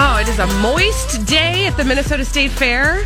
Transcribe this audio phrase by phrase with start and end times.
[0.00, 3.04] Oh, it is a moist day at the Minnesota State Fair.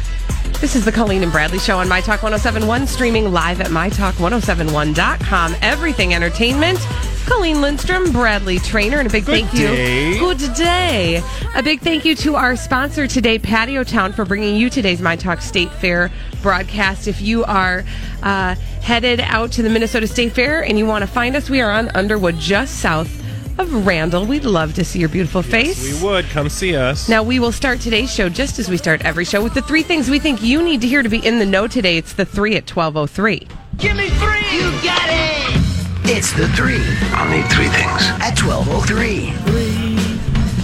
[0.60, 5.56] This is the Colleen and Bradley Show on My Talk 1071, streaming live at MyTalk1071.com.
[5.62, 6.78] Everything Entertainment.
[7.24, 10.12] Colleen Lindstrom, Bradley Traynor, and a big thank day.
[10.12, 10.18] you.
[10.18, 11.22] Good day.
[11.54, 15.16] A big thank you to our sponsor today, Patio Town, for bringing you today's My
[15.16, 16.10] Talk State Fair
[16.42, 17.08] broadcast.
[17.08, 17.84] If you are
[18.22, 21.62] uh, headed out to the Minnesota State Fair and you want to find us, we
[21.62, 23.21] are on Underwood, just south
[23.62, 24.26] of Randall.
[24.26, 26.00] We'd love to see your beautiful face.
[26.00, 27.08] We would come see us.
[27.08, 29.82] Now, we will start today's show just as we start every show with the three
[29.82, 31.96] things we think you need to hear to be in the know today.
[31.96, 33.46] It's the three at 1203.
[33.78, 34.40] Give me three.
[34.52, 35.62] You got it.
[36.04, 38.02] It's the three I'll need three things.
[38.20, 39.30] at 1203.
[39.30, 39.94] Three.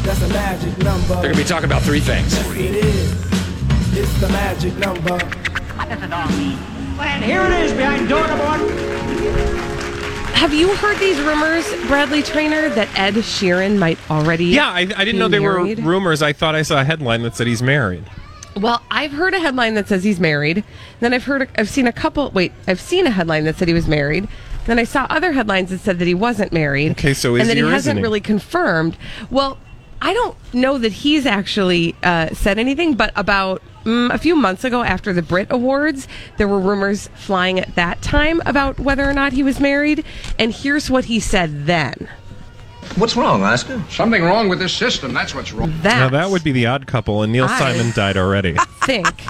[0.03, 1.15] That's a magic number.
[1.15, 2.37] They're gonna be talking about three things.
[2.57, 3.13] It is.
[3.97, 5.19] It's the magic number.
[7.01, 9.58] And here it is behind door number one.
[10.39, 14.45] Have you heard these rumors, Bradley Traynor, that Ed Sheeran might already?
[14.45, 15.81] Yeah, I, I didn't know they married?
[15.81, 16.23] were rumors.
[16.23, 18.05] I thought I saw a headline that said he's married.
[18.57, 20.63] Well, I've heard a headline that says he's married.
[21.01, 22.31] Then I've heard, I've seen a couple.
[22.31, 24.29] Wait, I've seen a headline that said he was married.
[24.67, 26.93] Then I saw other headlines that said that he wasn't married.
[26.93, 28.03] Okay, so is and that he he hasn't he?
[28.03, 28.97] really confirmed.
[29.31, 29.59] Well,
[30.01, 34.65] I don't know that he's actually uh, said anything, but about mm, a few months
[34.65, 36.07] ago, after the Brit Awards,
[36.37, 40.05] there were rumors flying at that time about whether or not he was married.
[40.39, 42.09] And here's what he said then.
[42.97, 43.83] What's wrong, Oscar?
[43.91, 45.13] Something wrong with this system.
[45.13, 45.73] That's what's wrong.
[45.83, 48.57] That Now that would be the odd couple, and Neil I- Simon died already.
[48.85, 49.23] think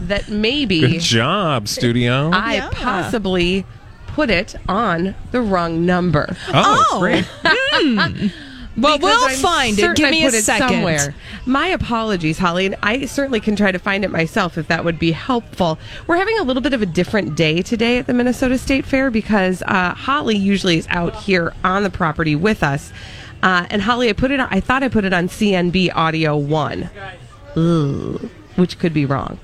[0.00, 2.30] that maybe Good job, studio.
[2.32, 3.66] I possibly
[4.06, 6.36] put it on the wrong number.
[6.52, 7.26] oh, great.
[7.42, 8.30] Well,
[8.76, 9.82] Because we'll I'm find it.
[9.82, 10.68] certain Give I me a put it second.
[10.68, 11.14] Somewhere.
[11.46, 14.98] My apologies, Holly, and I certainly can try to find it myself if that would
[14.98, 15.78] be helpful.
[16.06, 19.10] We're having a little bit of a different day today at the Minnesota State Fair
[19.10, 22.92] because uh, Holly usually is out here on the property with us.
[23.44, 24.40] Uh, and Holly, I put it.
[24.40, 26.88] On, I thought I put it on CNB Audio One,
[27.56, 29.38] Ugh, which could be wrong.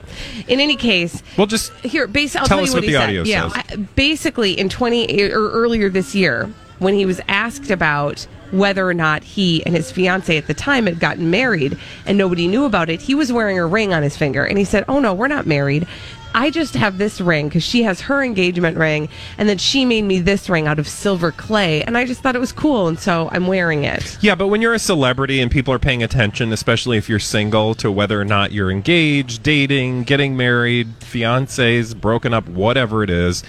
[0.48, 2.90] In any case, Well, just here, basically, I'll Tell tell, us you what what, he
[2.92, 3.04] the said.
[3.08, 3.48] audio yeah.
[3.50, 3.64] says.
[3.72, 8.94] I- basically, in 20 or earlier this year, when he was asked about whether or
[8.94, 12.91] not he and his fiance at the time had gotten married and nobody knew about
[12.91, 14.44] it, he was wearing a ring on his finger.
[14.44, 15.87] And he said, Oh, no, we're not married.
[16.34, 20.03] I just have this ring because she has her engagement ring, and then she made
[20.03, 22.99] me this ring out of silver clay, and I just thought it was cool, and
[22.99, 24.16] so I'm wearing it.
[24.21, 27.75] Yeah, but when you're a celebrity and people are paying attention, especially if you're single,
[27.77, 33.43] to whether or not you're engaged, dating, getting married, fiancés, broken up, whatever it is,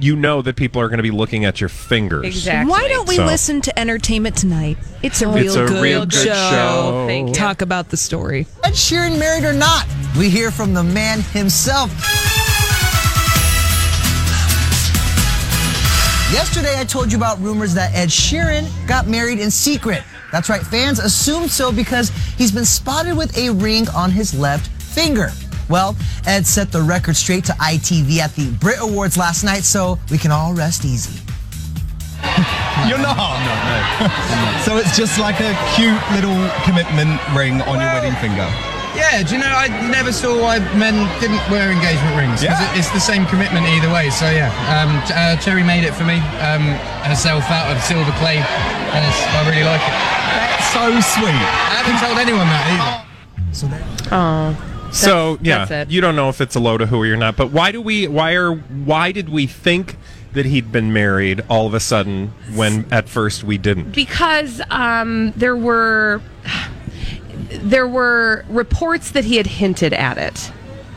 [0.00, 2.24] you know that people are going to be looking at your fingers.
[2.26, 2.70] Exactly.
[2.70, 4.78] Why don't we So- listen to Entertainment Tonight?
[5.02, 6.32] It's a real It's a good real good show.
[6.34, 7.34] Oh, thank you.
[7.34, 8.46] Talk about the story.
[8.64, 9.86] Ed Sheeran married or not?
[10.18, 11.90] We hear from the man himself.
[16.32, 20.02] Yesterday, I told you about rumors that Ed Sheeran got married in secret.
[20.30, 24.70] That's right, fans assumed so because he's been spotted with a ring on his left
[24.82, 25.30] finger.
[25.68, 25.96] Well,
[26.26, 30.18] Ed set the record straight to ITV at the Brit Awards last night, so we
[30.18, 31.20] can all rest easy.
[32.88, 33.38] You're not.
[34.64, 38.48] so it's just like a cute little commitment ring on your wedding finger.
[38.96, 42.42] Yeah, do you know, I never saw why men didn't wear engagement rings.
[42.42, 42.58] Yeah.
[42.74, 44.10] it- it's the same commitment either way.
[44.10, 44.50] So, yeah.
[44.66, 46.74] Um, uh, Cherry made it for me um,
[47.06, 49.94] herself out of silver clay, and it's, I really like it.
[49.94, 51.38] That's so sweet.
[51.38, 53.54] I haven't told anyone that either.
[53.54, 53.84] So there.
[54.10, 54.56] Oh.
[54.92, 57.36] So yeah, you don't know if it's a low to who or not.
[57.36, 58.08] But why do we?
[58.08, 58.54] Why are?
[58.54, 59.96] Why did we think
[60.32, 63.92] that he'd been married all of a sudden when at first we didn't?
[63.92, 66.20] because um, there were
[67.50, 70.52] there were reports that he had hinted at it.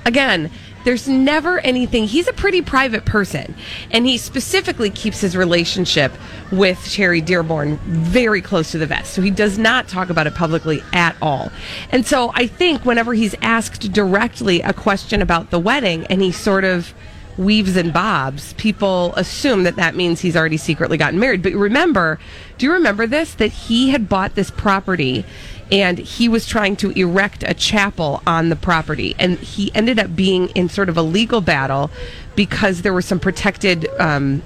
[0.05, 0.51] Again,
[0.83, 2.05] there's never anything.
[2.05, 3.55] He's a pretty private person,
[3.91, 6.11] and he specifically keeps his relationship
[6.51, 9.13] with Cherry Dearborn very close to the vest.
[9.13, 11.51] So he does not talk about it publicly at all.
[11.91, 16.31] And so I think whenever he's asked directly a question about the wedding and he
[16.31, 16.93] sort of
[17.37, 21.41] weaves and bobs, people assume that that means he's already secretly gotten married.
[21.41, 22.19] But remember,
[22.57, 23.33] do you remember this?
[23.35, 25.25] That he had bought this property
[25.71, 29.15] and he was trying to erect a chapel on the property.
[29.17, 31.89] And he ended up being in sort of a legal battle
[32.35, 33.87] because there were some protected.
[33.97, 34.43] Um,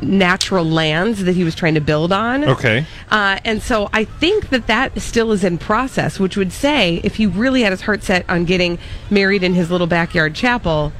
[0.00, 2.44] natural lands that he was trying to build on.
[2.44, 2.86] Okay.
[3.10, 7.16] Uh, and so I think that that still is in process, which would say if
[7.16, 8.78] he really had his heart set on getting
[9.10, 10.92] married in his little backyard chapel,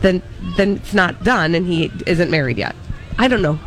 [0.00, 0.22] then
[0.56, 2.74] then it's not done and he isn't married yet.
[3.18, 3.58] I don't know.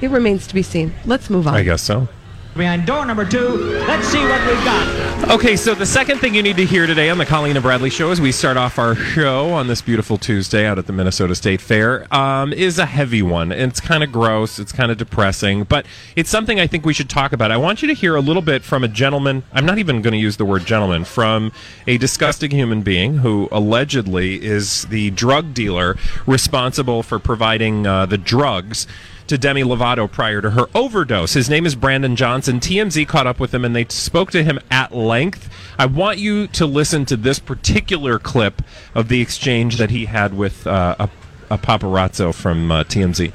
[0.00, 0.92] It remains to be seen.
[1.04, 1.54] Let's move on.
[1.54, 2.08] I guess so.
[2.54, 3.48] Behind door number two,
[3.88, 5.30] let's see what we've got.
[5.30, 7.88] Okay, so the second thing you need to hear today on the Colleen and Bradley
[7.88, 11.34] show as we start off our show on this beautiful Tuesday out at the Minnesota
[11.34, 13.52] State Fair um, is a heavy one.
[13.52, 17.08] It's kind of gross, it's kind of depressing, but it's something I think we should
[17.08, 17.50] talk about.
[17.50, 20.12] I want you to hear a little bit from a gentleman, I'm not even going
[20.12, 21.52] to use the word gentleman, from
[21.86, 25.96] a disgusting human being who allegedly is the drug dealer
[26.26, 28.86] responsible for providing uh, the drugs
[29.28, 31.32] to Demi Lovato prior to her overdose.
[31.34, 32.60] His name is Brandon Johnson.
[32.60, 35.48] TMZ caught up with him and they spoke to him at length.
[35.78, 38.62] I want you to listen to this particular clip
[38.94, 41.08] of the exchange that he had with uh, a,
[41.50, 43.32] a paparazzo from uh, TMZ.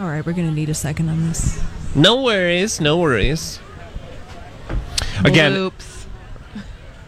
[0.00, 1.62] All right, we're going to need a second on this.
[1.94, 3.60] No worries, no worries.
[5.24, 6.06] Again, Oops.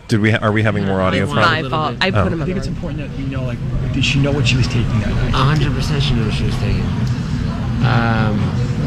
[0.09, 1.97] did we ha- are we having more audio It's my fault.
[2.01, 2.27] I put Oh.
[2.29, 3.59] him I think it's important that we know, like,
[3.93, 5.33] did she know what she was taking that night?
[5.35, 6.85] hundred percent she knew what she was taking.
[7.87, 8.39] Um,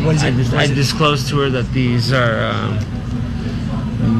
[0.05, 0.35] What is I, it?
[0.37, 0.75] dis- I it?
[0.75, 2.79] disclosed to her that these are um,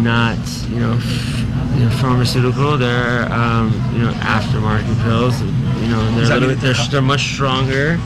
[0.04, 0.38] not,
[0.70, 1.40] you know, f-
[1.78, 2.78] you know, pharmaceutical.
[2.78, 5.40] They're, um, you know, aftermarket pills.
[5.42, 8.00] You know, they're a little bit, they're, they're much stronger.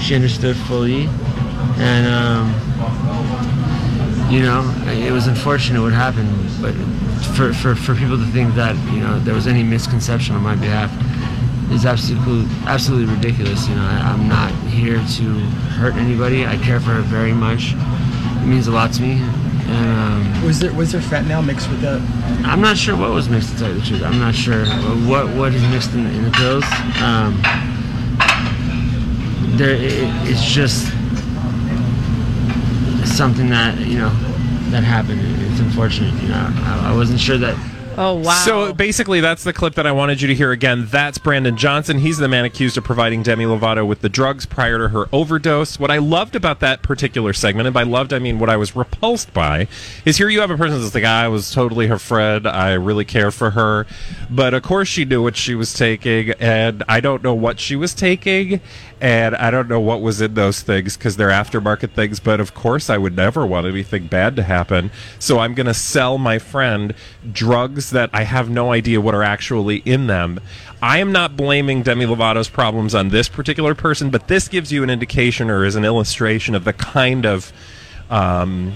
[0.00, 1.08] She understood fully,
[1.78, 2.54] and um,
[4.30, 6.30] you know, it was unfortunate what happened,
[6.62, 6.72] but
[7.36, 10.54] for, for, for people to think that you know there was any misconception on my
[10.56, 10.90] behalf
[11.70, 13.68] is absolutely absolutely ridiculous.
[13.68, 15.24] You know, I, I'm not here to
[15.78, 16.46] hurt anybody.
[16.46, 17.74] I care for her very much.
[18.42, 19.20] It means a lot to me,
[19.66, 22.00] and um, Was there was there fentanyl mixed with that?
[22.44, 23.52] I'm not sure what was mixed.
[23.52, 24.64] To tell you the truth, I'm not sure
[25.06, 26.64] what what is mixed in, in the pills.
[27.02, 27.40] Um,
[29.56, 30.88] there, it, it's just
[33.16, 34.10] something that you know
[34.70, 35.20] that happened.
[35.50, 36.14] It's unfortunate.
[36.22, 37.56] You know, I, I wasn't sure that.
[37.96, 38.42] Oh wow.
[38.44, 40.86] So basically, that's the clip that I wanted you to hear again.
[40.86, 41.98] That's Brandon Johnson.
[41.98, 45.78] He's the man accused of providing Demi Lovato with the drugs prior to her overdose.
[45.78, 48.76] What I loved about that particular segment, and by loved I mean what I was
[48.76, 49.66] repulsed by,
[50.04, 52.46] is here you have a person that's like, I was totally her friend.
[52.46, 53.86] I really care for her.
[54.30, 57.76] But of course, she knew what she was taking, and I don't know what she
[57.76, 58.60] was taking,
[59.00, 62.20] and I don't know what was in those things because they're aftermarket things.
[62.20, 64.90] But of course, I would never want anything bad to happen.
[65.18, 66.94] So I'm going to sell my friend
[67.32, 70.40] drugs that I have no idea what are actually in them.
[70.82, 74.82] I am not blaming Demi Lovato's problems on this particular person, but this gives you
[74.82, 77.52] an indication or is an illustration of the kind of
[78.10, 78.74] um,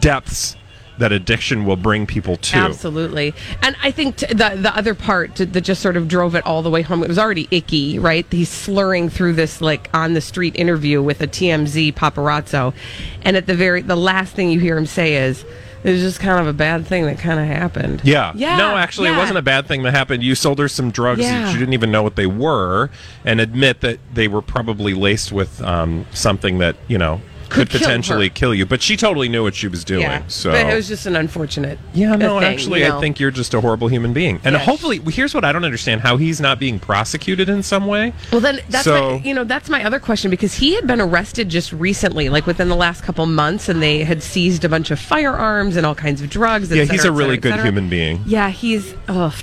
[0.00, 0.56] depths
[0.98, 2.56] that addiction will bring people to.
[2.56, 3.34] Absolutely.
[3.62, 6.62] And I think t- the the other part that just sort of drove it all
[6.62, 8.26] the way home, it was already icky, right?
[8.30, 12.74] He's slurring through this like on the street interview with a TMZ paparazzo.
[13.22, 15.44] And at the very the last thing you hear him say is
[15.84, 18.00] it was just kind of a bad thing that kind of happened.
[18.02, 18.32] Yeah.
[18.34, 18.56] Yeah.
[18.56, 20.22] No, actually, it wasn't a bad thing that happened.
[20.24, 21.42] You sold her some drugs Yeah.
[21.44, 22.90] that you didn't even know what they were,
[23.24, 27.70] and admit that they were probably laced with um, something that you know could, Could
[27.70, 28.34] kill potentially her.
[28.34, 28.66] kill you.
[28.66, 30.02] But she totally knew what she was doing.
[30.02, 30.22] Yeah.
[30.28, 31.78] So But it was just an unfortunate.
[31.94, 34.40] Yeah, no, thing, actually, you I think you're just a horrible human being.
[34.44, 34.64] And Yes.
[34.64, 38.12] hopefully, here's what I don't understand: how he's not being prosecuted in some way.
[38.32, 41.00] Well, then that's So- my, you know that's my other question because he had been
[41.00, 44.90] arrested just recently, like within the last couple months, and they had seized a bunch
[44.90, 46.70] of firearms and all kinds of drugs.
[46.70, 48.22] yeah, cetera, he's a really cetera, good human being.
[48.26, 49.34] Yeah, he's ugh.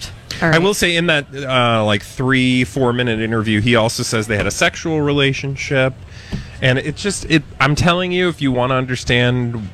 [0.42, 0.56] Right.
[0.56, 4.36] I will say in that uh, like three four minute interview, he also says they
[4.36, 5.94] had a sexual relationship,
[6.64, 7.44] and it's just it.
[7.60, 9.70] I'm telling you, if you want to understand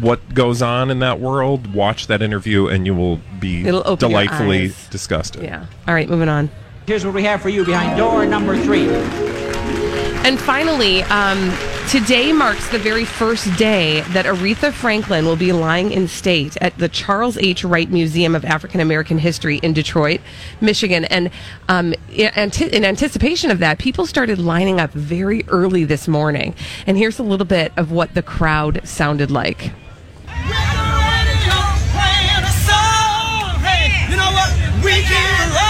[0.00, 4.10] what goes on in that world, watch that interview, and you will be It'll open
[4.10, 5.42] your delightfully disgusted.
[5.42, 5.66] Yeah.
[5.86, 6.50] All right, moving on.
[6.86, 9.29] Here's what we have for you behind door number three.
[10.22, 11.50] And finally, um,
[11.88, 16.76] today marks the very first day that Aretha Franklin will be lying in state at
[16.76, 17.64] the Charles H.
[17.64, 20.20] Wright Museum of African American History in Detroit,
[20.60, 21.06] Michigan.
[21.06, 21.30] And
[21.68, 26.54] um, in, anti- in anticipation of that, people started lining up very early this morning.
[26.86, 29.72] And here's a little bit of what the crowd sounded like.
[34.82, 35.69] We can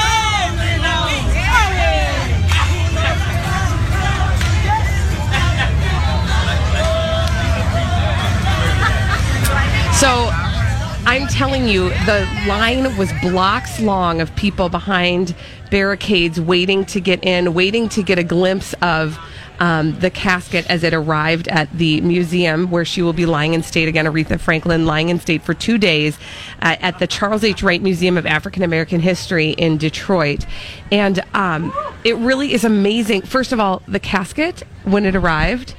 [10.08, 15.34] I'm telling you, the line was blocks long of people behind
[15.70, 19.18] barricades waiting to get in, waiting to get a glimpse of
[19.58, 23.62] um, the casket as it arrived at the museum where she will be lying in
[23.62, 24.06] state again.
[24.06, 26.16] Aretha Franklin lying in state for two days
[26.62, 27.62] uh, at the Charles H.
[27.62, 30.46] Wright Museum of African American History in Detroit.
[30.92, 33.22] And um, it really is amazing.
[33.22, 35.74] First of all, the casket, when it arrived,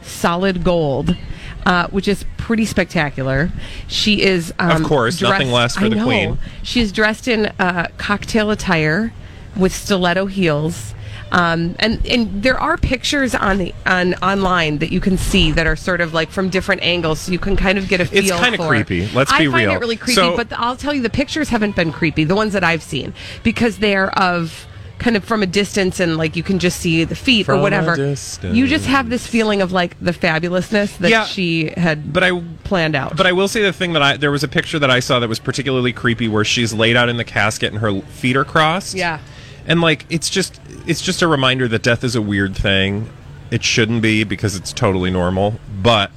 [0.00, 1.16] solid gold.
[1.66, 3.48] Uh, which is pretty spectacular.
[3.86, 6.04] She is, um, Of course, nothing less for I the know.
[6.04, 6.38] queen.
[6.64, 9.12] She is dressed in uh, cocktail attire
[9.54, 10.92] with stiletto heels.
[11.30, 15.64] Um, and and there are pictures on the on online that you can see that
[15.64, 18.18] are sort of like from different angles, so you can kind of get a feel.
[18.18, 19.08] It's kinda creepy.
[19.14, 19.70] Let's I be find real.
[19.76, 22.24] it really creepy, So- but I'll tell you, the pictures haven't been creepy.
[22.24, 23.14] The ones that I've seen
[23.44, 24.66] because they're of
[25.00, 27.58] kind of from a distance and like you can just see the feet From or
[27.58, 27.96] a whatever.
[27.96, 28.54] distance.
[28.54, 32.40] You just have this feeling of like the fabulousness that Yeah, she had but I
[32.64, 33.16] planned out.
[33.16, 35.18] But I will say the thing that I there was a picture that I saw
[35.18, 38.44] that was particularly creepy where she's laid out in the casket and her feet are
[38.44, 38.94] crossed.
[38.94, 39.18] Yeah.
[39.66, 43.10] And like it's just it's just a reminder that death is a weird thing.
[43.50, 45.58] It shouldn't be because it's totally normal.
[45.82, 46.10] But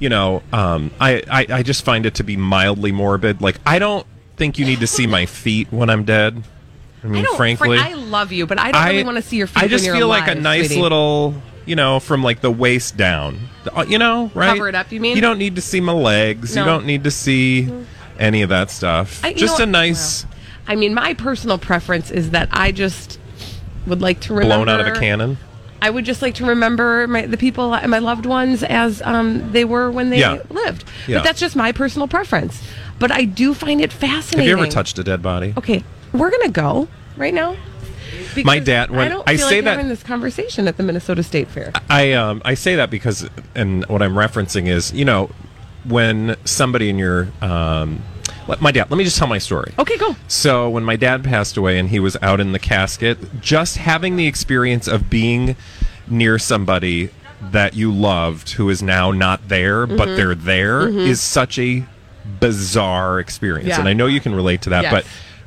[0.00, 3.40] you know, um, I, I I just find it to be mildly morbid.
[3.40, 6.42] Like I don't think you need to see my feet when I'm dead.
[7.04, 9.36] I mean, I don't, frankly, I love you, but I don't really want to see
[9.36, 9.62] your feet.
[9.62, 10.80] I just feel like a nice sweetie.
[10.82, 11.34] little,
[11.66, 13.38] you know, from like the waist down.
[13.76, 14.54] Uh, You know, right?
[14.54, 15.14] Cover it up, you mean?
[15.14, 16.56] You don't need to see my legs.
[16.56, 16.62] No.
[16.62, 17.70] You don't need to see
[18.18, 19.22] any of that stuff.
[19.24, 20.24] I- just know a nice
[20.66, 23.18] I mean, my personal preference is that I just
[23.86, 25.36] would like to remember blown out of a cannon.
[25.82, 29.66] I would just like to remember my, the people, my loved ones, as um, they
[29.66, 30.38] were when they Yeah.
[30.48, 30.84] lived.
[31.06, 31.18] Yeah.
[31.18, 32.62] But that's just my personal preference.
[32.98, 34.48] But I do find it fascinating.
[34.48, 35.52] Have you ever touched a dead body?
[35.58, 35.84] Okay,
[36.14, 37.56] we're gonna go right now.
[38.44, 40.82] My dad- when I don't I feel say like that- having this conversation at the
[40.82, 41.72] Minnesota State Fair.
[41.90, 45.30] I um I say that because and what I'm referencing is you know
[45.84, 48.00] when somebody in your um
[48.48, 49.72] let- my dad let me just tell my story.
[49.78, 50.16] Okay, go.
[50.28, 54.16] So when my dad passed away and he was out in the casket, just having
[54.16, 55.56] the experience of being
[56.08, 57.10] near somebody
[57.52, 60.16] that you loved who is now not there but Mhm.
[60.16, 61.22] they're there is Mhm.
[61.22, 61.84] such a
[62.40, 63.68] bizarre experience.
[63.68, 63.80] Yeah.
[63.80, 64.92] And I know you can relate to that, Yes.
[64.92, 65.04] but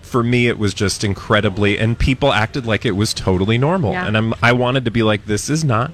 [0.08, 3.92] for me it was just incredibly and people acted like it was totally normal.
[3.92, 4.08] Yeah.
[4.08, 5.92] And I'm I wanted to be like this is not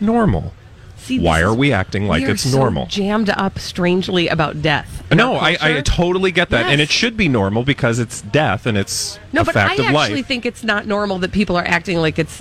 [0.00, 0.52] normal.
[0.96, 2.86] See, Why are we acting like we it's so normal?
[2.86, 5.02] jammed up strangely about death.
[5.12, 8.78] No, I, I totally get that, and it should be normal because it's death and
[8.78, 10.26] it's No, but fact I of actually life.
[10.26, 12.40] think it's not normal that people are acting like it's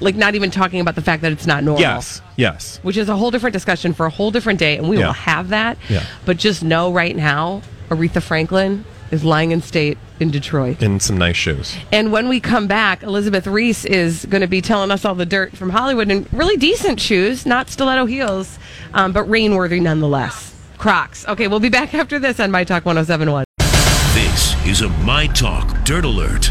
[0.00, 1.82] like not even talking about the fact that it's not normal.
[1.82, 2.78] Yes, yes.
[2.82, 5.06] Which is a whole different discussion for a whole different day, and we Yeah.
[5.08, 5.76] will have that.
[5.90, 6.04] Yeah.
[6.24, 10.82] But just know right now, Aretha Franklin is lying in state in Detroit.
[10.82, 11.76] in some nice shoes.
[11.92, 15.26] And when we come back, Elizabeth Reese is going to be telling us all the
[15.26, 18.58] dirt from Hollywood in really decent shoes, not stiletto heels,
[18.94, 20.56] um, but rainworthy nonetheless.
[20.78, 21.28] Crocs.
[21.28, 23.44] Okay, we'll be back after this on My Talk 1071.
[24.14, 26.50] This is a My Talk Dirt Alert.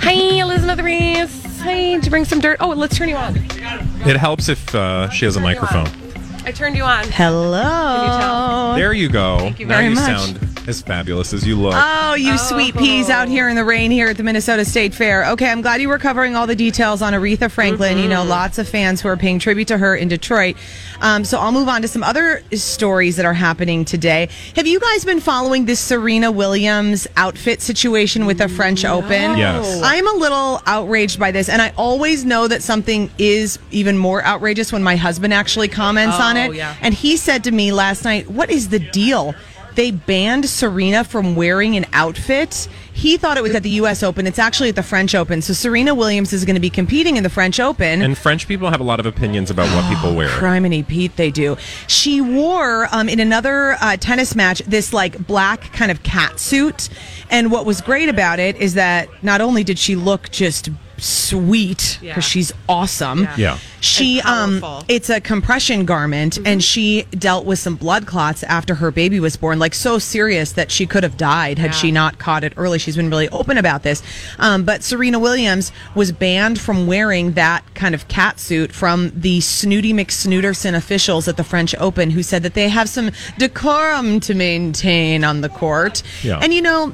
[0.00, 1.60] Hi, Elizabeth Reese.
[1.60, 2.58] Hi, did you bring some dirt?
[2.60, 3.36] Oh, let's turn you on.
[3.36, 6.05] It helps if uh, she has a microphone.
[6.46, 7.04] I turned you on.
[7.10, 7.60] Hello.
[7.60, 8.74] Can you tell?
[8.76, 9.38] There you go.
[9.40, 10.06] Thank you now very you much.
[10.06, 11.74] sound as fabulous as you look.
[11.76, 15.24] Oh, you sweet peas out here in the rain here at the Minnesota State Fair.
[15.32, 17.98] Okay, I'm glad you were covering all the details on Aretha Franklin.
[17.98, 20.56] You know, lots of fans who are paying tribute to her in Detroit.
[21.00, 24.28] Um, so I'll move on to some other stories that are happening today.
[24.56, 29.36] Have you guys been following this Serena Williams outfit situation with the French Open?
[29.36, 29.80] Yes.
[29.84, 34.24] I'm a little outraged by this, and I always know that something is even more
[34.24, 36.56] outrageous when my husband actually comments on Oh, it.
[36.56, 36.74] yeah.
[36.80, 39.34] And he said to me last night, What is the deal?
[39.76, 42.66] They banned Serena from wearing an outfit.
[42.94, 44.02] He thought it was at the U.S.
[44.02, 44.26] Open.
[44.26, 45.42] It's actually at the French Open.
[45.42, 48.00] So Serena Williams is going to be competing in the French Open.
[48.00, 50.28] and French people have a lot of opinions about what people wear.
[50.28, 51.58] Criminy Pete, they do.
[51.88, 56.88] She wore um, in another uh, tennis match this like black kind of cat suit,
[57.30, 61.98] and what was great about it is that not only did she look just sweet
[62.00, 63.28] because she's awesome.
[63.36, 63.58] Yeah.
[63.80, 68.90] She um it's a compression garment and she dealt with some blood clots after her
[68.90, 72.44] baby was born like so serious that she could have died had she not caught
[72.44, 72.78] it early.
[72.78, 74.02] She's been really open about this.
[74.38, 79.40] Um, but Serena Williams was banned from wearing that kind of cat suit from the
[79.40, 84.34] snooty McSnooterson officials at the French Open who said that they have some decorum to
[84.34, 86.02] maintain on the court.
[86.22, 86.38] Yeah.
[86.42, 86.92] And you know,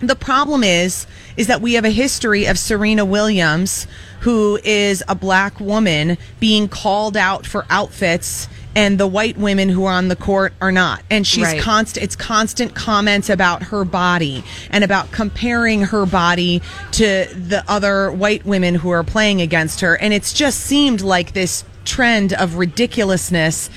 [0.00, 3.86] the problem is is that we have a history of Serena Williams
[4.20, 9.84] who is a black woman being called out for outfits and the white women who
[9.86, 11.60] are on the court are not and she's Right.
[11.60, 16.62] constant it's constant comments about her body and about comparing her body
[16.92, 21.32] to the other white women who are playing against her and it's just seemed like
[21.32, 23.70] this trend of ridiculousness.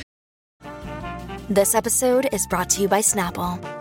[1.50, 3.81] This episode is brought to you by Snapple.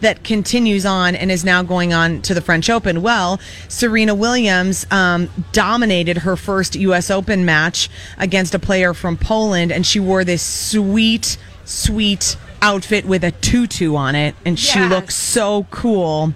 [0.00, 3.02] that continues on and is now going on to the French Open.
[3.02, 7.10] Well, Serena Williams um, dominated her first U.S.
[7.10, 13.22] Open match against a player from Poland, and she wore this sweet, sweet outfit with
[13.24, 14.90] a tutu on it, and she Yes.
[14.90, 16.32] looked so cool.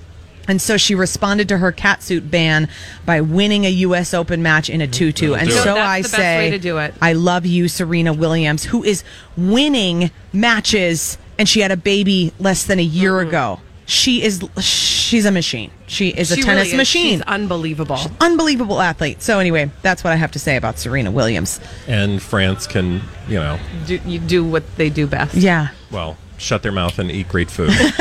[0.49, 2.69] And so she responded to her catsuit ban
[3.07, 4.13] by winning a U.S.
[4.13, 5.35] Open match in a tutu.
[5.35, 6.93] And so That's I the best say, way to do it.
[7.01, 9.05] I love you, Serena Williams, who is
[9.37, 13.29] winning matches, and she had a baby less than a year Mm-hmm.
[13.29, 13.61] ago.
[13.87, 15.73] She is, she's a machine.
[15.89, 16.75] She is a tennis really is.
[16.77, 17.13] machine.
[17.19, 17.99] She's unbelievable.
[18.21, 19.21] Unbelievable athlete.
[19.21, 21.59] So anyway, that's what I have to say about Serena Williams.
[21.89, 25.35] And France can, you know, Do, you do what they do best.
[25.35, 25.71] Yeah.
[25.91, 27.71] well, shut their mouth and eat great food.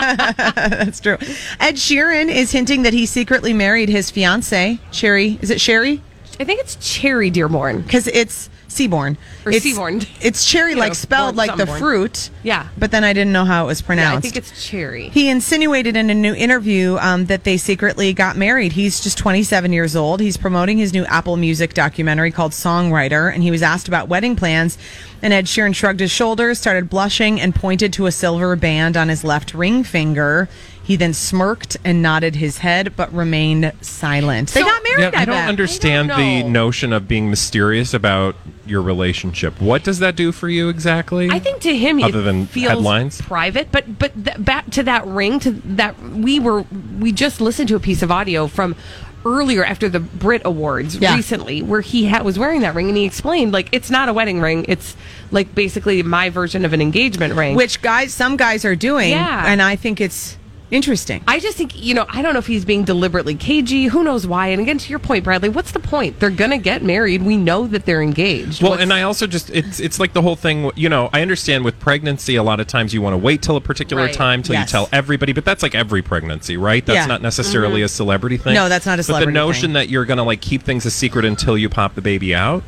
[0.00, 1.16] That's true.
[1.58, 5.38] Ed Sheeran is hinting that he secretly married his fiance, Cherry.
[5.40, 6.02] Is it Sherry?
[6.38, 7.80] I think it's Cherry Dearborn.
[7.82, 9.18] Because it's Seaborn.
[9.44, 10.02] Or it's, Seaborn.
[10.22, 11.78] It's cherry, You like know, spelled like the born.
[11.78, 12.30] fruit.
[12.42, 12.68] Yeah.
[12.78, 14.18] But then I didn't know how it was Yeah, pronounced.
[14.18, 15.08] I think it's Cherry.
[15.08, 18.72] He insinuated in a new interview um, that they secretly got married.
[18.72, 20.20] He's just 27 years old.
[20.20, 24.36] He's promoting his new Apple Music documentary called Songwriter, and he was asked about wedding
[24.36, 24.78] plans.
[25.22, 29.08] And Ed Sheeran shrugged his shoulders, started blushing, and pointed to a silver band on
[29.08, 30.48] his left ring finger.
[30.90, 34.48] He then smirked and nodded his head, but remained silent.
[34.48, 35.12] they got married.
[35.14, 35.48] Yeah, I don't bet.
[35.48, 38.34] understand the notion of being mysterious about
[38.66, 39.60] your relationship.
[39.60, 41.30] What does that do for you exactly?
[41.30, 43.20] I think to him, other it than feels headlines.
[43.22, 43.70] private.
[43.70, 46.62] But but th- back to that ring, to that we were
[46.98, 48.74] we just listened to a piece of audio from
[49.24, 51.14] earlier after the Brit Awards Yeah.
[51.14, 54.12] recently, where he ha- was wearing that ring, and he explained like it's not a
[54.12, 54.96] wedding ring; it's
[55.30, 57.54] like basically my version of an engagement ring.
[57.54, 59.10] Which guys, some guys are doing.
[59.10, 59.44] Yeah.
[59.46, 60.36] And I think it's
[60.70, 61.22] interesting.
[61.26, 63.84] I just think, you know, I don't know if he's being deliberately cagey.
[63.86, 64.48] Who knows why?
[64.48, 66.20] And again, to your point, Bradley, what's the point?
[66.20, 67.22] They're going to get married.
[67.22, 68.62] We know that they're engaged.
[68.62, 70.70] Well, What's- and I also just it's it's like the whole thing.
[70.76, 73.56] You know, I understand with pregnancy, a lot of times you want to wait till
[73.56, 74.14] a particular Right.
[74.14, 74.68] time till Yes.
[74.68, 76.84] you tell everybody, but that's like every pregnancy, right?
[76.84, 77.06] That's Yeah.
[77.06, 77.84] not necessarily Mm-hmm.
[77.84, 78.54] a celebrity thing.
[78.54, 79.72] No, that's not a celebrity But the notion thing.
[79.74, 82.62] that you're going to like keep things a secret until you pop the baby out,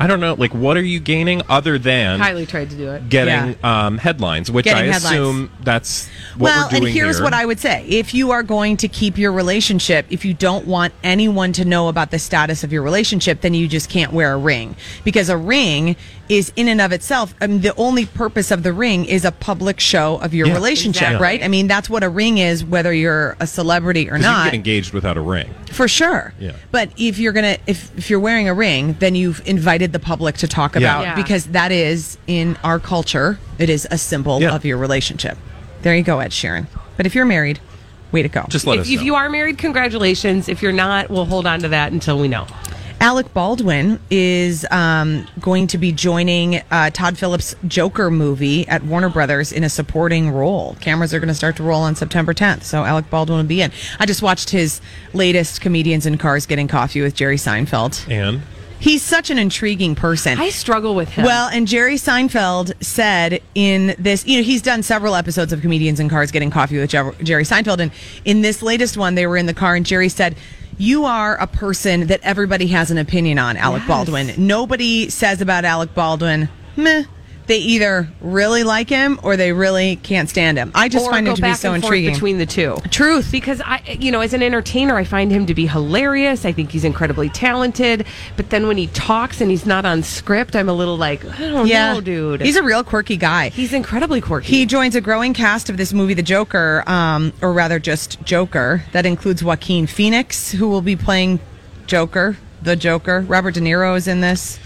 [0.00, 0.34] I don't know.
[0.34, 3.08] Like, what are you gaining other than Kylie tried to do it.
[3.08, 4.50] getting um, headlines?
[4.50, 5.04] Which Getting I headlines.
[5.04, 7.24] assume that's what well, we're doing and here's here.
[7.24, 7.84] what I would say.
[7.86, 11.88] If you are going to keep your relationship, if you don't want anyone to know
[11.88, 14.76] about the status of your relationship, then you just can't wear a ring.
[15.04, 15.96] Because a ring
[16.28, 19.32] is in and of itself, I mean, the only purpose of the ring is a
[19.32, 20.54] public show of your Yeah.
[20.54, 21.22] relationship, Exactly.
[21.22, 21.42] right?
[21.42, 24.32] I mean, that's what a ring is, whether you're a celebrity or 'Cause you can
[24.32, 24.44] not.
[24.44, 25.48] get engaged without a ring.
[25.72, 26.32] For sure.
[26.38, 26.52] Yeah.
[26.70, 30.36] But if you're gonna if, if you're wearing a ring, then you've invited the public
[30.38, 30.80] to talk Yeah.
[30.80, 31.14] about Yeah.
[31.14, 34.54] because that is in our culture, it is a symbol Yeah.
[34.54, 35.38] of your relationship.
[35.82, 36.66] There you go, Ed Sheeran.
[36.96, 37.60] But if you're married,
[38.12, 38.44] way to go.
[38.48, 40.48] Just let if, us if you are married, congratulations.
[40.48, 42.46] If you're not, we'll hold on to that until we know.
[43.00, 49.08] Alec Baldwin is um, going to be joining uh, Todd Phillips' Joker movie at Warner
[49.08, 50.76] Brothers in a supporting role.
[50.80, 53.62] Cameras are going to start to roll on September 10th, so Alec Baldwin will be
[53.62, 53.70] in.
[54.00, 54.80] I just watched his
[55.14, 58.10] latest Comedians in Cars Getting Coffee with Jerry Seinfeld.
[58.10, 58.42] and
[58.80, 60.38] He's such an intriguing person.
[60.38, 61.24] I struggle with him.
[61.24, 65.98] Well, and Jerry Seinfeld said in this, you know, he's done several episodes of Comedians
[65.98, 67.80] in Cars Getting Coffee with Jerry Seinfeld.
[67.80, 67.90] And
[68.24, 70.36] in this latest one, they were in the car, and Jerry said,
[70.80, 73.88] You are a person that everybody has an opinion on, Alec Yes.
[73.88, 74.32] Baldwin.
[74.38, 77.02] Nobody says about Alec Baldwin, meh.
[77.48, 80.70] They either really like him or they really can't stand him.
[80.74, 82.12] I just or find him to be so intriguing.
[82.12, 82.76] between the two.
[82.90, 83.32] Truth.
[83.32, 86.44] Because I, you know, as an entertainer, I find him to be hilarious.
[86.44, 88.06] I think he's incredibly talented.
[88.36, 91.50] But then when he talks and he's not on script, I'm a little like, I
[91.50, 92.42] don't yeah, know, dude.
[92.42, 93.48] He's a real quirky guy.
[93.48, 94.46] he's incredibly quirky.
[94.48, 98.84] He joins a growing cast of this movie, The Joker, um, or rather just Joker.
[98.92, 101.40] That includes Joaquin Phoenix, who will be playing
[101.86, 103.20] Joker, the Joker.
[103.26, 104.58] Robert De Niro is in this.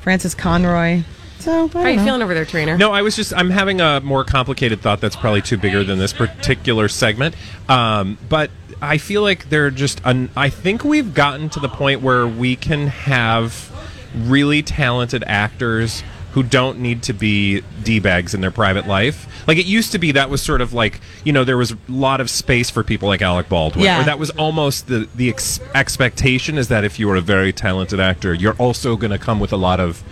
[0.00, 1.02] Frances Conroy.
[1.46, 2.76] So, How are you feeling over there, Traynor?
[2.76, 5.96] No, I was just I'm having a more complicated thought that's probably too bigger than
[5.96, 7.36] this particular segment.
[7.68, 8.50] Um, but
[8.82, 12.56] I feel like they're just un- I think we've gotten to the point where we
[12.56, 13.70] can have
[14.16, 19.46] really talented actors who don't need to be d-bags in their private life.
[19.46, 21.78] Like it used to be that was sort of like, you know, there was a
[21.88, 23.84] lot of space for people like Alec Baldwin.
[23.84, 24.02] Yeah.
[24.02, 27.52] Or that was almost the the ex- expectation is that if you are a very
[27.52, 30.02] talented actor, you're also going to come with a lot of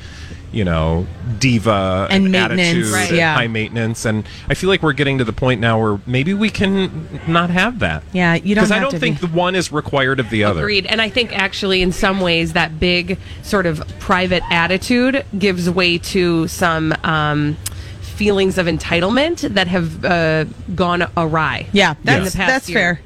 [0.54, 1.06] you know,
[1.40, 3.08] diva And maintenance, attitude right.
[3.08, 3.34] and Yeah.
[3.34, 6.48] high maintenance, and I feel like we're getting to the point now where maybe we
[6.48, 8.02] can not have that.
[8.12, 10.44] Yeah, you don't because I don't to think be- the one is required of the
[10.44, 10.60] other.
[10.60, 10.86] Agreed.
[10.86, 15.98] And I think actually, in some ways, that big sort of private attitude gives way
[15.98, 17.56] to some um,
[18.00, 21.66] feelings of entitlement that have uh, gone awry.
[21.72, 22.78] Yeah, in that's the past that's year.
[22.78, 23.00] fair.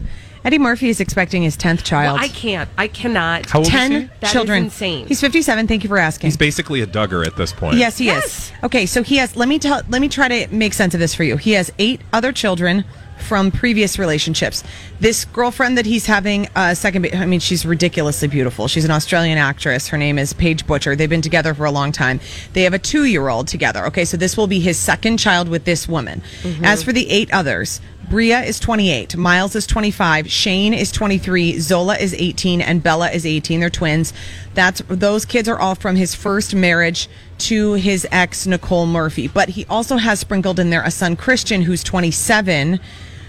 [0.48, 2.14] Eddie Murphy is expecting his tenth child.
[2.14, 2.70] Well, I can't.
[2.78, 3.50] I cannot.
[3.50, 3.98] How old is Ten he?
[3.98, 4.64] That is children.
[4.64, 5.06] insane.
[5.06, 5.66] He's fifty-seven.
[5.68, 6.28] Thank you for asking.
[6.28, 7.76] He's basically a Duggar at this point.
[7.76, 8.50] Yes, he is.
[8.64, 9.36] Okay, so he has.
[9.36, 9.82] Let me tell.
[9.90, 11.36] Let me try to make sense of this for you.
[11.36, 12.86] He has eight other children
[13.18, 14.64] from previous relationships.
[15.00, 17.02] This girlfriend that he's having a second.
[17.02, 18.68] ba- I mean, she's ridiculously beautiful.
[18.68, 19.88] She's an Australian actress.
[19.88, 20.96] Her name is Paige Butcher.
[20.96, 22.20] They've been together for a long time.
[22.54, 23.84] They have a two-year-old together.
[23.88, 26.22] Okay, so this will be his second child with this woman.
[26.40, 26.64] Mm-hmm.
[26.64, 27.82] As for the eight others.
[28.08, 33.26] Bria is 28, Miles is 25, Shane is 23, Zola is 18, and Bella is
[33.26, 33.60] 18.
[33.60, 34.14] They're twins.
[34.54, 37.06] That's those kids are all from his first marriage
[37.38, 39.28] to his ex Nicole Murphy.
[39.28, 42.80] But he also has sprinkled in there a son Christian who's 27,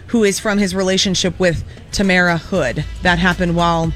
[0.08, 1.62] who is from his relationship with
[1.92, 2.86] Tamara Hood.
[3.02, 3.92] That happened while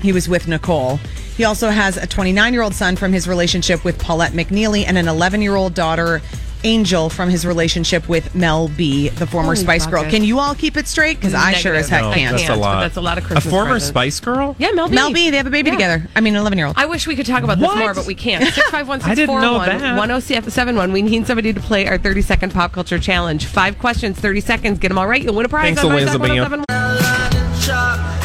[0.00, 0.98] he was with Nicole.
[1.36, 4.96] He also has a 29 year old son from his relationship with Paulette McNeely and
[4.96, 6.22] an 11 year old daughter,
[6.64, 10.02] Angel, from his relationship with Mel B, the former Holy Spice Girl.
[10.02, 10.10] bucket.
[10.14, 11.18] Can you all keep it straight?
[11.18, 12.32] Because I sure as heck No, can't.
[12.32, 12.80] that's a can't, but lot.
[12.80, 13.88] that's a lot of A Christmas former presents.
[13.88, 14.56] Spice Girl.
[14.58, 14.94] Yeah, Mel B.
[14.94, 15.74] Mel B, they have a baby Yeah.
[15.76, 16.08] together.
[16.14, 16.76] I mean, an 11 year old.
[16.78, 17.78] I wish we could talk about this What?
[17.78, 18.42] more, but we can't.
[18.54, 19.96] 651 I didn't know that.
[19.96, 23.46] 1071 We need somebody to play our 30 second pop culture challenge.
[23.46, 24.78] Five questions, 30 seconds.
[24.78, 25.22] Get them all right.
[25.22, 25.64] You'll win a prize.
[25.76, 26.28] Thanks, on My Elizabeth.
[26.28, 27.39] Talk 1071.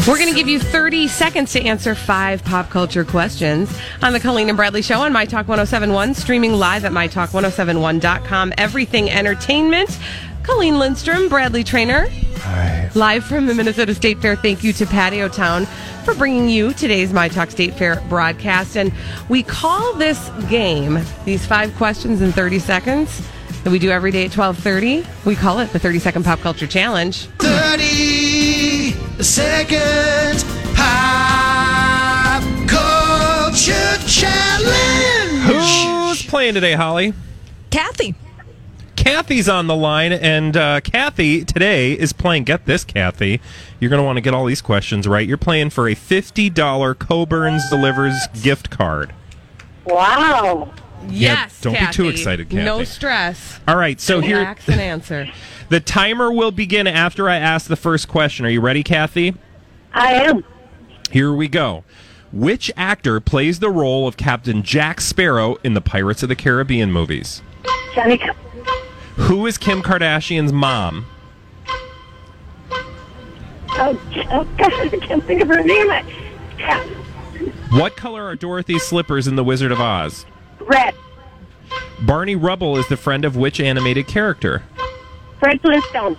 [0.07, 4.19] We're going to give you 30 seconds to answer five pop culture questions on the
[4.19, 8.53] Colleen and Bradley Show on My Talk 1071, streaming live at MyTalk1071.com.
[8.57, 9.99] Everything Entertainment.
[10.43, 12.07] Colleen Lindstrom, Bradley Traynor.
[12.93, 14.35] Live from the Minnesota State Fair.
[14.35, 15.65] Thank you to Patio Town
[16.03, 18.77] for bringing you today's My Talk State Fair broadcast.
[18.77, 18.93] And
[19.27, 23.27] we call this game, these five questions in 30 seconds
[23.63, 25.03] that we do every day at 1230.
[25.27, 27.25] We call it the 30 Second Pop Culture Challenge.
[27.39, 28.24] 30
[29.25, 35.41] second pop culture challenge.
[35.41, 37.13] Who's playing today, Holly?
[37.71, 38.13] Kathy.
[38.95, 42.43] Kathy's on the line, and uh, Kathy today is playing.
[42.43, 43.41] Get this, Kathy.
[43.79, 45.27] You're going to want to get all these questions right.
[45.27, 46.53] You're playing for a $50
[46.95, 49.11] Coborn's Delivers gift card.
[49.85, 50.71] Wow.
[51.09, 52.63] Yes, don't be too excited, Kathy.
[52.63, 53.59] No stress.
[53.67, 55.29] All right, so here Relax and answer.
[55.69, 58.45] the timer will begin after I ask the first question.
[58.45, 59.35] Are you ready, Kathy?
[59.93, 60.43] I am.
[61.11, 61.83] Here we go.
[62.31, 66.91] Which actor plays the role of Captain Jack Sparrow in the Pirates of the Caribbean
[66.91, 67.41] movies?
[67.93, 68.19] Johnny.
[69.15, 71.05] Who is Kim Kardashian's mom?
[73.77, 73.99] Oh,
[74.31, 75.89] oh God, I can't think of her name.
[77.71, 80.25] What color are Dorothy's slippers in The Wizard of Oz?
[80.65, 80.95] Red.
[82.01, 84.63] Barney Rubble is the friend of which animated character?
[85.39, 86.17] Fred Flintstone.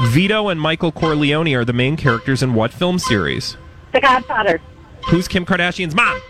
[0.00, 3.56] Vito and Michael Corleone are the main characters in what film series?
[3.92, 4.60] The Godfather.
[5.08, 6.20] Who's Kim Kardashian's mom?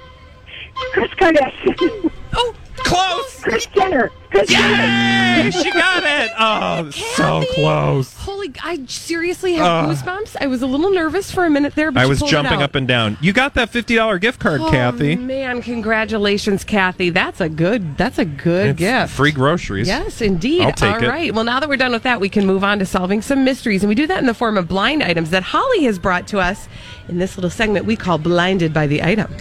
[0.93, 2.11] Kris Kardashian.
[2.35, 3.41] Oh, close.
[3.43, 4.11] Kris Jenner.
[4.31, 4.57] Kris Yay!
[4.59, 5.53] Jenner.
[5.53, 6.31] She got it.
[6.39, 8.15] Oh, so close.
[8.15, 9.97] Holy, I seriously have Ugh.
[9.97, 10.37] goosebumps.
[10.41, 12.33] I was a little nervous for a minute there, but I you was pulled it
[12.33, 12.63] jumping out.
[12.63, 13.17] up and down.
[13.21, 15.17] You got that fifty dollar gift card, Oh, Kathy.
[15.17, 17.11] man, congratulations, Kathy.
[17.11, 17.97] That's a good.
[17.97, 19.13] That's a good It's gift.
[19.15, 19.87] Free groceries.
[19.89, 20.63] Yes, indeed.
[20.63, 21.09] I'll take All it.
[21.09, 21.35] right.
[21.35, 23.83] Well, now that we're done with that, we can move on to solving some mysteries.
[23.83, 26.39] And we do that in the form of blind items that Holly has brought to
[26.41, 26.69] us
[27.09, 29.33] in this little segment we call Blinded by the Item.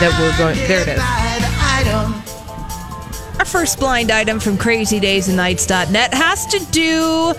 [0.00, 0.56] That we're going.
[0.68, 1.00] There it is.
[3.38, 7.32] Our first blind item from crazydaysandnights.net has to do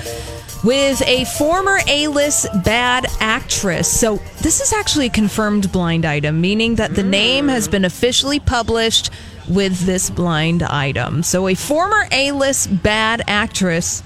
[0.63, 3.87] with a former A-list bad actress.
[3.87, 8.39] So this is actually a confirmed blind item, meaning that the name has been officially
[8.39, 9.11] published
[9.47, 11.23] with this blind item.
[11.23, 14.01] So a former A-list bad actress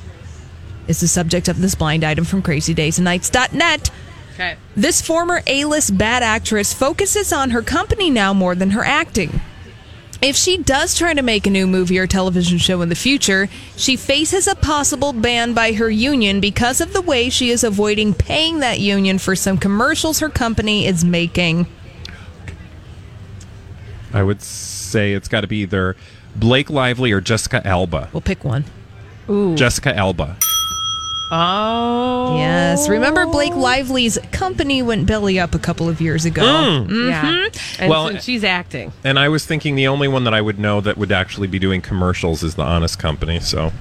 [0.87, 3.91] is the subject of this blind item from crazydaysandnights.net.
[4.39, 4.55] Okay.
[4.73, 9.41] This former A list bad actress focuses on her company now more than her acting.
[10.21, 13.49] If she does try to make a new movie or television show in the future,
[13.75, 18.13] she faces a possible ban by her union because of the way she is avoiding
[18.13, 21.67] paying that union for some commercials her company is making.
[24.13, 25.97] I would say it's got to be either
[26.33, 28.09] Blake Lively or Jessica Alba.
[28.13, 28.63] We'll pick one.
[29.29, 29.55] Ooh.
[29.55, 30.37] Jessica Alba.
[31.31, 32.35] Oh.
[32.37, 32.89] Yes.
[32.89, 36.41] Remember Blake Lively's company went belly up a couple of years ago.
[36.41, 37.09] Mm.
[37.09, 37.21] Yeah.
[37.23, 37.79] Mhm.
[37.79, 38.91] And Well, since she's acting.
[39.03, 41.59] And I was thinking the only one that I would know that would actually be
[41.59, 43.39] doing commercials is the Honest Company.
[43.39, 43.71] So,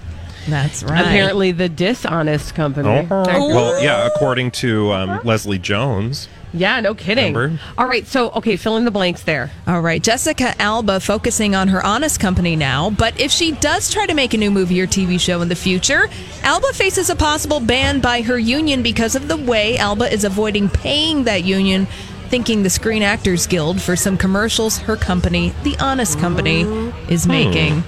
[0.48, 1.00] That's right.
[1.00, 3.06] Apparently, the dishonest company.
[3.10, 3.48] oh.
[3.48, 6.28] Well, yeah, according to um, Leslie Jones.
[6.54, 7.34] Yeah, no kidding.
[7.34, 7.60] Remember?
[7.76, 9.50] All right, so okay, fill in the blanks there.
[9.66, 14.06] All right, Jessica Alba focusing on her honest company now, but if she does try
[14.06, 16.08] to make a new movie or TV show in the future,
[16.42, 20.70] Alba faces a possible ban by her union because of the way Alba is avoiding
[20.70, 21.86] paying that union,
[22.30, 26.62] thinking the Screen Actors Guild for some commercials her company, The Honest Company,
[27.10, 27.82] is making.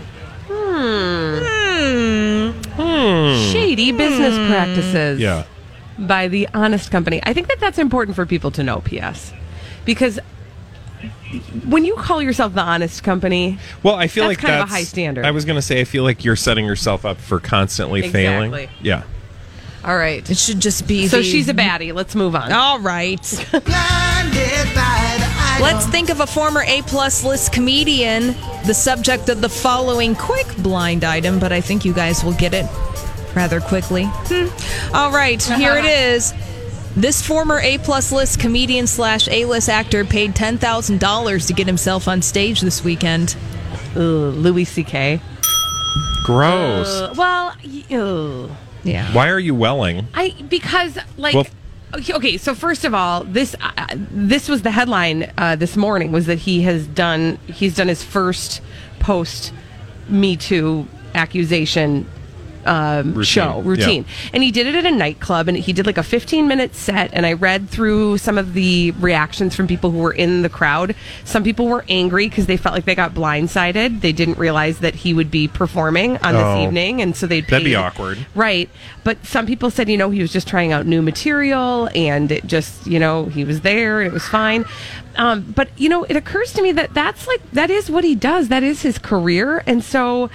[0.49, 1.39] Hmm.
[2.81, 3.53] Hmm.
[3.53, 5.21] Shady business practices.
[5.21, 5.45] Yeah.
[5.99, 7.21] By the honest company.
[7.25, 8.81] I think that that's important for people to know.
[8.81, 9.33] P.S.
[9.85, 10.19] Because
[11.67, 14.73] when you call yourself the honest company, Well, I feel That's like kind of a
[14.73, 15.25] high standard.
[15.25, 18.69] I was going to say I feel like you're setting yourself up for constantly failing.
[18.83, 19.05] Yeah.
[19.85, 20.29] all right.
[20.29, 21.95] It should just be So the- she's a baddie.
[21.95, 22.51] Let's move on.
[22.53, 23.21] All right.
[25.61, 28.29] Let's think of a former A plus list comedian,
[28.67, 32.55] the subject of the following quick blind item, but I think you guys will get
[32.55, 32.67] it
[33.37, 34.05] rather quickly.
[34.07, 34.95] Hmm.
[34.95, 36.33] All right, here it is.
[36.97, 41.53] This former A plus list comedian slash A list actor paid ten thousand dollars to
[41.53, 43.37] get himself on stage this weekend.
[43.95, 45.21] Louis C.K.
[46.25, 46.89] Gross.
[46.89, 48.51] Uh, well, y- ugh.
[48.83, 49.13] yeah.
[49.13, 50.09] Why are you welling?
[50.15, 51.47] I because like Well-
[51.95, 56.27] okay, so first of all, this uh, this was the headline uh, this morning was
[56.27, 58.61] that he has done he's done his first
[58.99, 59.53] post
[60.09, 62.09] Me Too accusation
[62.67, 65.99] um, Routine, show routine, and he did it at a nightclub, and he did like
[65.99, 67.11] a 15 minute set.
[67.13, 70.95] And I read through some of the reactions from people who were in the crowd.
[71.25, 74.01] Some people were angry because they felt like they got blindsided.
[74.01, 76.39] They didn't realize that he would be performing on Oh.
[76.57, 78.19] this evening, and so they That'd be awkward.
[78.35, 78.69] Right.
[79.05, 82.47] But some people said, you know, he was just trying out new material and it
[82.47, 84.65] just, you know, he was there and it was fine.
[85.17, 88.15] Um, but, you know, it occurs to me that that's like, that is what he
[88.15, 88.49] does.
[88.49, 89.63] That is his career.
[89.67, 90.29] And so,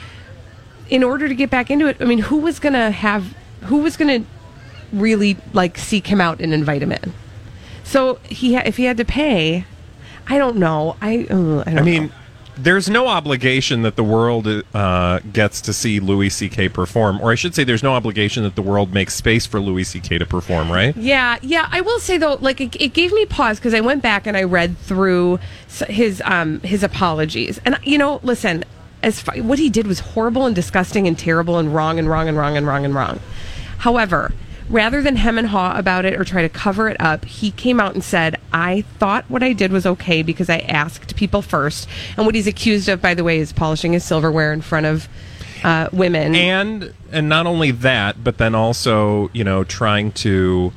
[0.89, 3.77] in order to get back into it, I mean, who was going to have, who
[3.79, 4.29] was going to
[4.93, 7.13] really like seek him out and invite him in?
[7.83, 9.65] So he, ha- if he had to pay,
[10.27, 10.95] I don't know.
[11.01, 12.11] I, uh, I don't I mean, know.
[12.57, 16.69] there's no obligation that the world uh, gets to see Louis C.K.
[16.69, 19.83] perform, or I should say, there's no obligation that the world makes space for Louis
[19.83, 20.17] C.K.
[20.17, 20.95] to perform, right?
[20.97, 21.67] Yeah, yeah.
[21.71, 24.35] I will say though, like it, it gave me pause because I went back and
[24.35, 25.39] I read through
[25.87, 28.63] his um his apologies, and you know, listen,
[29.05, 32.27] as far, what he did was horrible and disgusting and terrible and wrong and wrong
[32.27, 33.19] and wrong and wrong and wrong.
[33.77, 34.33] However,
[34.67, 37.79] rather than hem and haw about it or try to cover it up, he came
[37.79, 41.87] out and said, "I thought what I did was okay because I asked people first.
[42.17, 45.07] And what he's accused of, by the way, is polishing his silverware in front of.
[45.63, 50.71] Uh, women and and not only that, but then also you know trying to.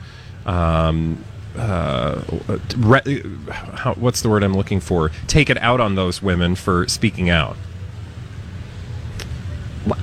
[0.46, 1.22] Um,
[1.58, 2.22] uh,
[2.76, 5.10] re- how, what's the word I'm looking for?
[5.26, 7.56] Take it out on those women for speaking out.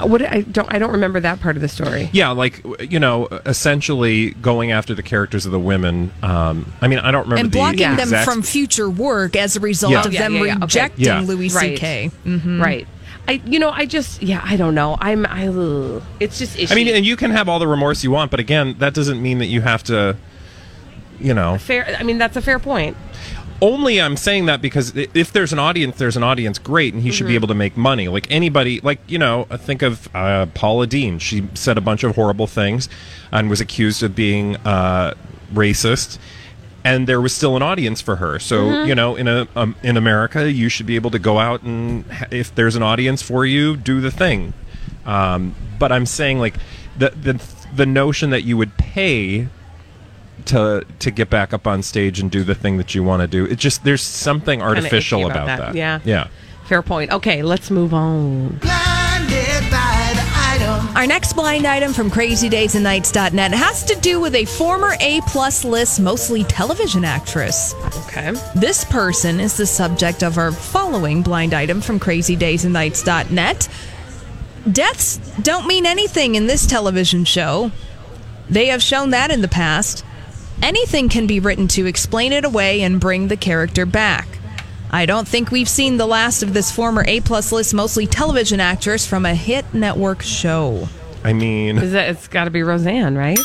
[0.04, 2.10] What I don't I don't remember that part of the story.
[2.14, 6.12] Yeah, like you know, essentially going after the characters of the women.
[6.24, 9.60] Um, I mean, I don't remember and the blocking them from future work as a
[9.60, 10.06] result Yeah.
[10.06, 10.62] of Yeah, them yeah, yeah, okay.
[10.62, 11.20] rejecting Yeah.
[11.22, 11.78] Louis Right.
[11.78, 12.12] C.K.
[12.26, 12.88] Right.
[13.28, 16.04] I you know I just yeah I don't know I'm I ugh.
[16.20, 18.76] it's just I mean, and you can have all the remorse you want, but again,
[18.80, 20.16] that doesn't mean that you have to.
[21.20, 22.98] You know, fair I mean that's a fair point.
[23.66, 27.12] Only I'm saying that because if there's an audience, there's an audience, great, and he
[27.12, 27.36] should be Mhm.
[27.42, 28.08] able to make money.
[28.08, 31.18] Like anybody, like you know, think of uh, Paula Deen.
[31.18, 32.88] She said a bunch of horrible things
[33.32, 35.16] and was accused of being uh,
[35.52, 36.20] racist.
[36.84, 38.38] And there was still an audience for her.
[38.38, 38.88] So Mhm.
[38.88, 42.06] you know, in a um, in America, you should be able to go out and
[42.30, 44.54] if there's an audience for you, do the thing.
[45.08, 46.54] Um, but I'm saying like
[47.00, 47.42] the the
[47.76, 49.48] the notion that you would pay
[50.48, 53.28] to to get back up on stage and do the thing that you want to
[53.28, 53.46] do.
[53.46, 55.76] It just there's something artificial icky about, that.
[55.76, 56.00] Yeah.
[56.04, 56.28] Yeah.
[56.66, 57.12] Fair point.
[57.12, 58.60] Okay, let's move on.
[60.96, 66.00] Our next blind item from crazydaysandnights.net has to do with a former A plus list,
[66.00, 67.76] mostly television actress.
[68.06, 68.32] Okay.
[68.56, 73.68] This person is the subject of our following blind item from crazydaysandnights.net.
[74.72, 77.72] Deaths don't mean anything in this television show.
[78.50, 80.06] They have shown that in the past.
[80.62, 84.28] Anything can be written to explain it away and bring the character back.
[84.92, 88.60] I don't think we've seen the last of this former A plus list, mostly television
[88.60, 90.88] actress from a hit network show.
[91.24, 93.40] I mean, Is that it's got to be Roseanne, right?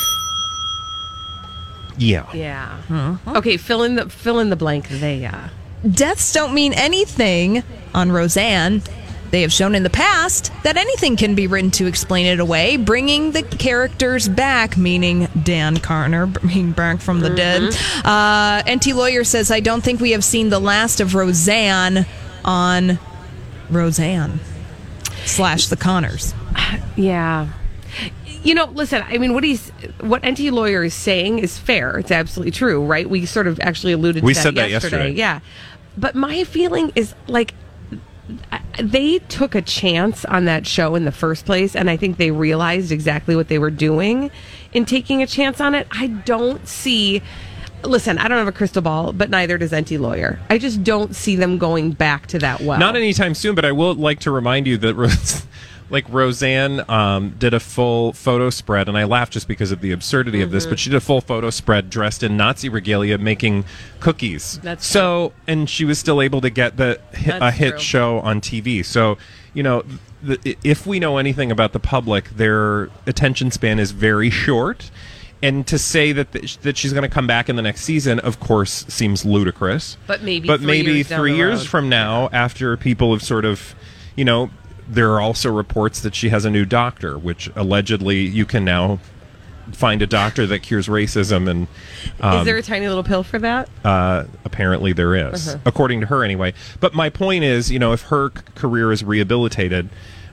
[1.98, 2.26] yeah.
[2.32, 3.16] Yeah.
[3.26, 4.88] Okay, fill in the fill in the blank.
[4.88, 5.48] They uh
[5.90, 7.62] deaths don't mean anything
[7.94, 8.82] on Roseanne.
[9.30, 12.76] They have shown in the past that anything can be written to explain it away,
[12.76, 17.62] bringing the characters back, meaning Dan Conner being back from the dead.
[18.04, 22.06] Uh, Enty Lawyer says, I don't think we have seen the last of Roseanne
[22.44, 22.98] on
[23.70, 24.40] Roseanne
[25.24, 26.34] slash the Conners.
[26.96, 27.48] Yeah.
[28.42, 29.68] You know, listen, I mean, what he's,
[30.00, 31.98] what Enty Lawyer is saying is fair.
[31.98, 33.08] It's absolutely true, right?
[33.08, 34.96] We sort of actually alluded We to that said that yesterday.
[34.96, 35.18] yesterday.
[35.18, 35.40] Yeah.
[35.96, 37.54] But my feeling is like,
[38.52, 42.16] I- they took a chance on that show in the first place, and I think
[42.16, 44.30] they realized exactly what they were doing
[44.72, 45.86] in taking a chance on it.
[45.90, 47.22] I don't see.
[47.82, 50.38] Listen, I don't have a crystal ball, but neither does Enty Lawyer.
[50.50, 52.78] I just don't see them going back to that well.
[52.78, 54.94] Not anytime soon, but I will like to remind you that
[55.90, 59.92] like Roseanne um, did a full photo spread, and I laugh just because of the
[59.92, 60.70] absurdity of this, Mm-hmm.
[60.70, 63.64] but she did a full photo spread dressed in Nazi regalia making
[63.98, 64.58] cookies.
[64.62, 67.78] That's so, and she was still able to get the hit, a hit true.
[67.80, 68.84] show on TV.
[68.84, 69.18] So,
[69.52, 69.82] you know,
[70.22, 74.90] the, if we know anything about the public, their attention span is very short.
[75.42, 78.20] And to say that th- that she's going to come back in the next season,
[78.20, 79.96] of course, seems ludicrous.
[80.06, 83.74] But maybe but three maybe years three years from now, after people have sort of,
[84.16, 84.50] you know,
[84.90, 88.98] there are also reports that she has a new doctor, which allegedly you can now
[89.72, 91.68] find a doctor that cures racism, and
[92.20, 93.68] um, is there a tiny little pill for that?
[93.84, 95.58] uh, apparently there is, Uh-huh.
[95.64, 96.52] according to her anyway.
[96.80, 99.88] But my point is, you know, if her c- career is rehabilitated,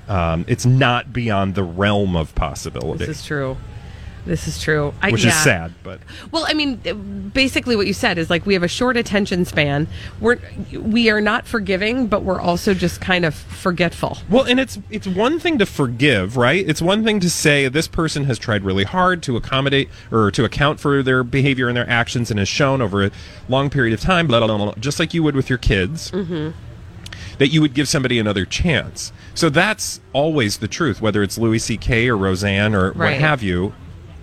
[0.08, 3.06] um, it's not beyond the realm of possibility.
[3.06, 3.58] This is true.
[4.28, 4.94] This is true.
[5.02, 5.30] I, which yeah.
[5.30, 6.00] is sad, but
[6.32, 9.88] Well, I mean, basically, what you said is like we have a short attention span.
[10.20, 10.38] We're
[10.74, 14.18] we are not forgiving, but we're also just kind of forgetful.
[14.30, 16.68] Well, and it's it's one thing to forgive, right?
[16.68, 20.44] It's one thing to say this person has tried really hard to accommodate or to
[20.44, 23.12] account for their behavior and their actions and has shown over a
[23.48, 26.50] long period of time, blah, blah, blah, just like you would with your kids, Mm-hmm.
[27.38, 29.12] that you would give somebody another chance.
[29.34, 32.10] So that's always the truth, whether it's Louis C.K.
[32.10, 33.74] or Roseanne or what have you.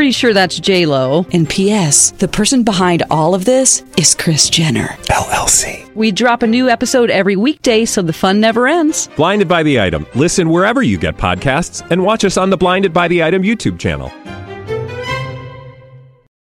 [0.00, 1.26] Pretty sure that's J Lo.
[1.30, 2.12] And P.S.
[2.12, 5.94] The person behind all of this is Kris Jenner LLC.
[5.94, 9.08] We drop a new episode every weekday, so the fun never ends.
[9.14, 10.06] Blinded by the item.
[10.14, 13.78] Listen wherever you get podcasts, and watch us on the Blinded by the Item YouTube
[13.78, 14.10] channel.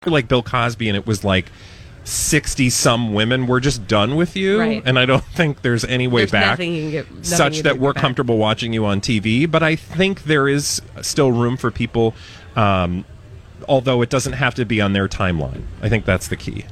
[0.04, 1.46] Like Bill Cosby, and it was like.
[2.04, 4.82] 60 some women we're just done with you Right.
[4.86, 7.56] and i don't think there's any way There's back nothing you can get- nothing such
[7.58, 8.00] you that can we're get back.
[8.02, 12.14] comfortable watching you on tv but i think there is still room for people
[12.56, 13.04] um,
[13.70, 16.66] although it doesn't have to be on their timeline i think that's the key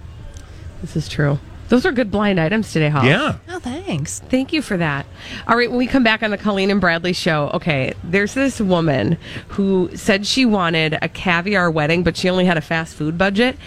[0.82, 1.38] This is true.
[1.70, 3.08] Those are good blind items today, Holly.
[3.10, 3.36] Yeah.
[3.50, 4.20] Oh, thanks.
[4.30, 5.04] Thank you for that.
[5.46, 8.58] All right, when we come back on the Colleen and Bradley show, okay, there's this
[8.58, 13.18] woman who said she wanted a caviar wedding, but she only had a fast food
[13.18, 13.58] budget.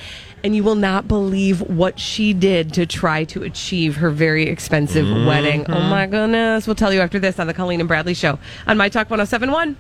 [0.44, 5.06] And you will not believe what she did to try to achieve her very expensive
[5.06, 5.28] Mm-hmm.
[5.28, 5.66] wedding.
[5.70, 6.66] Oh my goodness.
[6.66, 9.78] We'll tell you after this on the Colleen and Bradley show on My Talk 1071.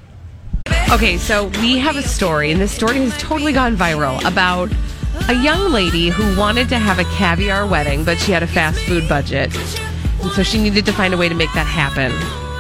[0.90, 4.70] Okay, so we have a story, and this story has totally gone viral about
[5.30, 8.80] a young lady who wanted to have a caviar wedding, but she had a fast
[8.82, 9.56] food budget.
[10.22, 12.12] And so she needed to find a way to make that happen.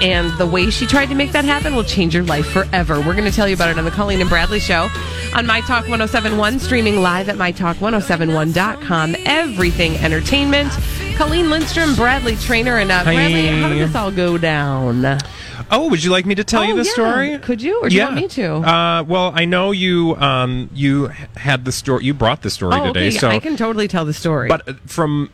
[0.02, 3.00] And the way she tried to make that happen will change your life forever.
[3.00, 4.90] We're going to tell you about it on the Colleen and Bradley Show
[5.36, 9.16] on My Talk 1071, streaming live at MyTalk1071.com.
[9.26, 10.72] Everything entertainment.
[11.18, 13.04] Colleen Lindstrom, Bradley Traynor, and uh.
[13.04, 15.20] Bradley, how did this all go down?
[15.70, 16.92] Oh, would you like me to tell you Oh, the yeah.
[16.94, 17.38] story?
[17.40, 18.54] Could you, or do you want me to?
[18.56, 20.16] Uh, well, I know you.
[20.16, 22.06] Um, you had the story.
[22.06, 23.08] You brought the story oh, today.
[23.08, 23.18] okay.
[23.18, 24.48] So, I can totally tell the story.
[24.50, 25.30] but uh, from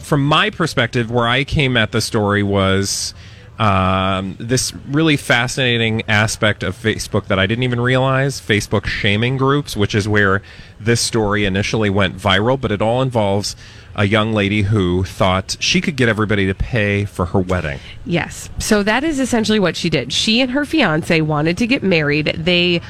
[0.00, 3.14] from my perspective, where I came at the story was
[3.58, 9.76] um, this really fascinating aspect of Facebook that I didn't even realize: Facebook shaming groups,
[9.76, 10.42] which is where
[10.78, 12.60] this story initially went viral.
[12.60, 13.56] But it all involves
[13.98, 17.80] a young lady who thought she could get everybody to pay for her wedding.
[18.06, 18.48] Yes.
[18.60, 20.12] So that is essentially what she did.
[20.12, 22.26] She and her fiance wanted to get married.
[22.38, 22.80] They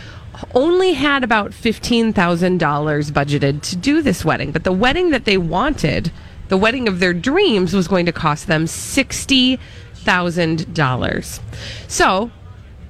[0.55, 6.13] only had about $15,000 budgeted to do this wedding, but the wedding that they wanted,
[6.49, 11.41] the wedding of their dreams, was going to cost them $60,000.
[11.89, 12.31] So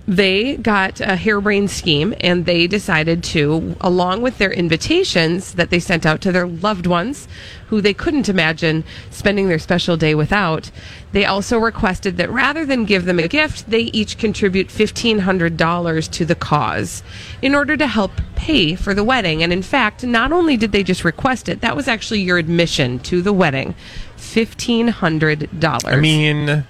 [0.08, 5.78] they got a harebrained scheme and they decided to, along with their invitations that they
[5.78, 7.28] sent out to their loved ones
[7.66, 10.70] who they couldn't imagine spending their special day without,
[11.12, 16.24] they also requested that rather than give them a gift, they each contribute $1,500 to
[16.24, 17.02] the cause
[17.42, 19.42] in order to help pay for the wedding.
[19.42, 22.98] And in fact, not only did they just request it, that was actually your admission
[23.00, 23.74] to the wedding
[24.16, 25.84] $1,500.
[25.84, 26.64] I mean,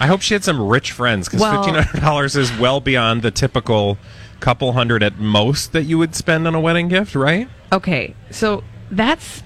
[0.00, 3.22] I hope she had some rich friends because Well- fifteen hundred dollars is well beyond
[3.22, 3.98] the typical
[4.40, 7.48] couple hundred at most that you would spend on a wedding gift, right?
[7.72, 9.42] Okay, so that's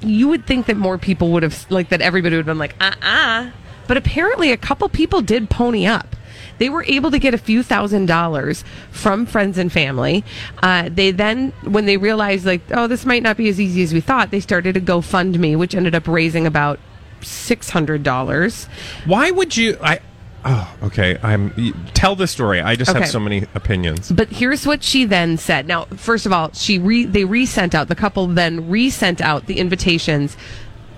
[0.00, 2.74] you would think that more people would have like that everybody would have been like
[2.80, 3.50] uh uh
[3.86, 6.16] but apparently a couple people did pony up.
[6.58, 10.24] They were able to get a few thousand dollars from friends and family.
[10.62, 13.92] Uh, they then when they realized like oh this might not be as easy as
[13.92, 16.78] we thought they started a gofundme which ended up raising about
[17.22, 18.68] $600
[19.04, 19.78] Why would you?
[19.82, 20.00] I.
[20.44, 21.18] Oh, okay.
[21.22, 21.52] I'm.
[21.94, 22.60] Tell the story.
[22.60, 23.00] I just Okay.
[23.00, 24.10] have so many opinions.
[24.10, 25.66] But here's what she then said.
[25.68, 29.58] Now, first of all, she re they resent out the couple then resent out the
[29.58, 30.36] invitations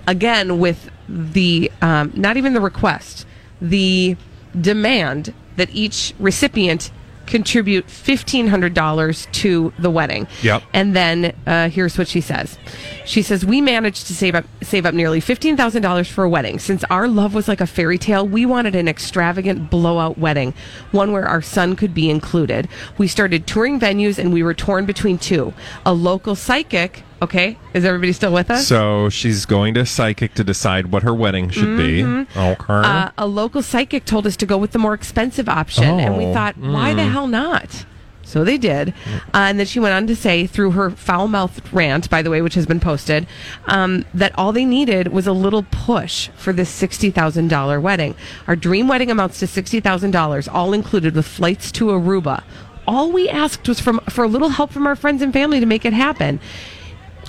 [0.07, 3.25] again with the um, not even the request,
[3.61, 4.17] the
[4.59, 6.91] demand that each recipient
[7.25, 10.27] contribute fifteen hundred dollars to the wedding.
[10.43, 10.63] Yep.
[10.73, 12.57] And then uh, here's what she says.
[13.05, 16.29] She says we managed to save up save up nearly fifteen thousand dollars for a
[16.29, 16.59] wedding.
[16.59, 20.53] Since our love was like a fairy tale, we wanted an extravagant blowout wedding,
[20.91, 22.67] one where our son could be included.
[22.97, 25.53] We started touring venues, and we were torn between two:
[25.85, 27.04] a local psychic.
[27.21, 28.67] Okay, is everybody still with us?
[28.67, 31.77] So she's going to psychic to decide what her wedding should Mhm.
[31.77, 32.39] be.
[32.39, 32.65] Okay.
[32.73, 36.25] Uh, a local psychic told us to go with the more expensive option, and we
[36.25, 37.11] Oh, thought, why the mm.
[37.11, 37.85] hell not?
[38.27, 38.89] So they did.
[39.33, 42.29] Uh, and then she went on to say, through her foul mouthed rant, by the
[42.31, 43.27] way, which has been posted,
[43.67, 48.15] um, that all they needed was a little push for this $60,000 wedding.
[48.47, 52.41] Our dream wedding amounts to $60,000, all included with flights to Aruba.
[52.87, 55.65] All we asked was from, for a little help from our friends and family to
[55.65, 56.39] make it happen.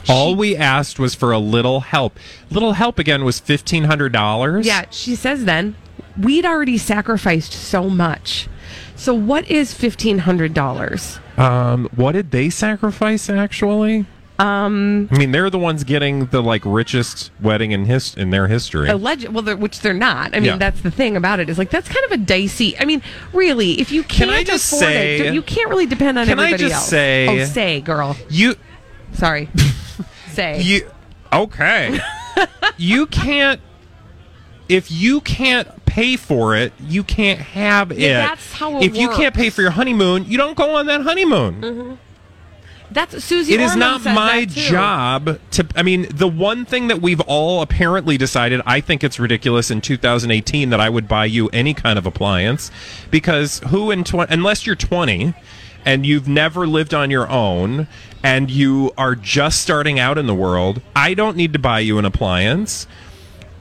[0.09, 2.19] All we asked was for a little help.
[2.51, 4.67] Little help again was fifteen hundred dollars.
[4.67, 5.77] Yeah, she says then,
[6.21, 8.49] we'd already sacrificed so much.
[8.95, 11.39] So what is $1,500?
[11.39, 14.07] Um, what did they sacrifice actually?
[14.39, 18.49] Um, I mean, they're the ones getting the like richest wedding in his in their
[18.49, 18.89] history.
[18.89, 20.35] alleged, well, they're, which they're not.
[20.35, 20.57] I mean, Yeah.
[20.59, 22.79] that's the thing about it is like that's kind of a dicey.
[22.79, 23.01] I mean,
[23.33, 26.39] really, if you can't I just afford say- it, you can't really depend on Can
[26.39, 26.89] I everybody just else.
[26.89, 28.15] say- oh, say, girl.
[28.29, 28.57] You,
[29.13, 29.49] sorry,
[30.37, 30.91] say you,
[31.33, 31.99] okay.
[32.77, 33.61] you can't.
[34.69, 37.99] If you can't pay for it, you can't have it.
[37.99, 40.87] Yeah, that's how it if you can't pay for your honeymoon, you don't go on
[40.87, 41.55] that honeymoon.
[41.63, 41.95] hmm
[42.91, 43.55] That's Susie.
[43.55, 45.67] It is Orman not says my job to.
[45.75, 49.81] I mean, the one thing that we've all apparently decided, I think it's ridiculous in
[49.81, 52.71] 2018 that I would buy you any kind of appliance
[53.11, 55.33] because who in 20, unless you're 20
[55.87, 57.87] and you've never lived on your own
[58.23, 61.97] and you are just starting out in the world, I don't need to buy you
[61.99, 62.89] an appliance.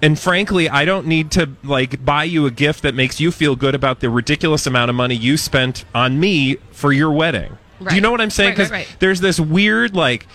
[0.02, 3.56] And frankly, I don't need to like buy you a gift that makes you feel
[3.56, 7.58] good about the ridiculous amount of money you spent on me for your wedding.
[7.88, 8.58] Do you know what I'm saying?
[8.58, 8.96] Right, right, right.
[9.00, 10.26] there's this weird like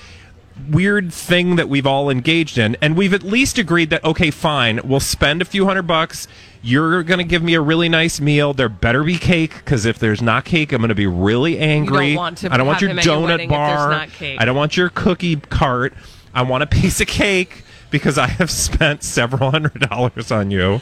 [0.69, 4.81] weird thing that we've all engaged in and we've at least agreed that okay fine
[4.85, 6.29] we'll spend a few hundred bucks.
[6.63, 8.53] You're going to give me a really nice meal.
[8.53, 12.17] There better be cake because if there's not cake i'm going to be really angry.
[12.17, 14.37] want i don't want your him at your donut wedding if there's bar.
[14.39, 15.95] i don't want your cookie cart.
[16.35, 20.81] I want a piece of cake because i have spent several hundred dollars on you.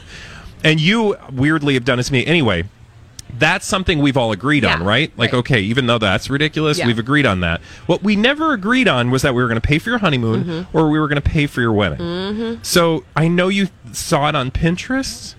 [0.63, 2.25] And you weirdly have done it to me.
[2.25, 2.65] Anyway
[3.37, 5.11] that's something we've all agreed on, right?
[5.17, 5.39] Like, right.
[5.39, 6.87] okay, even though that's ridiculous, Yeah.
[6.87, 7.61] we've agreed on that.
[7.85, 10.43] What we never agreed on was that we were going to pay for your honeymoon
[10.43, 10.67] Mhm.
[10.73, 11.99] or we were going to pay for your wedding.
[11.99, 12.59] Mhm.
[12.65, 15.35] So I know you saw it on Pinterest,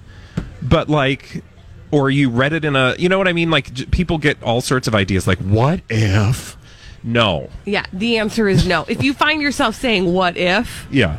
[0.62, 1.42] but like,
[1.90, 3.50] or you read it in a, you know what I mean?
[3.50, 5.26] Like, j- people get all sorts of ideas.
[5.26, 6.56] Like, what if?
[7.02, 7.48] No.
[7.64, 8.84] Yeah, the answer is no.
[8.88, 11.16] if you find yourself saying "what if," Yeah.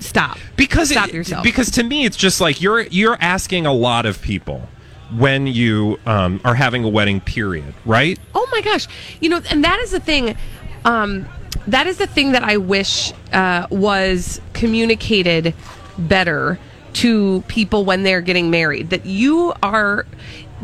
[0.00, 0.38] stop.
[0.56, 1.44] Because stop it- yourself.
[1.44, 4.68] Because to me, it's just like you're you're asking a lot of people
[5.16, 7.20] when you um, are having a wedding.
[7.20, 7.74] Period.
[7.84, 8.18] Right.
[8.34, 8.86] Oh my gosh.
[9.20, 10.36] You know, and that is the thing.
[10.84, 11.26] Um,
[11.66, 15.54] that is the thing that I wish uh, was communicated
[15.98, 16.58] better
[16.94, 18.90] to people when they're getting married.
[18.90, 20.06] That you are.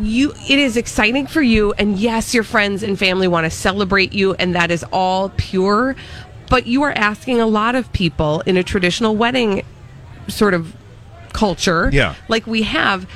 [0.01, 4.13] You, it is exciting for you, and yes, your friends and family want to celebrate
[4.13, 5.97] you, and that is all pure.
[6.49, 9.65] But you are asking a lot of people in a traditional wedding
[10.29, 10.73] sort of
[11.33, 12.15] culture Yeah.
[12.29, 13.09] like we have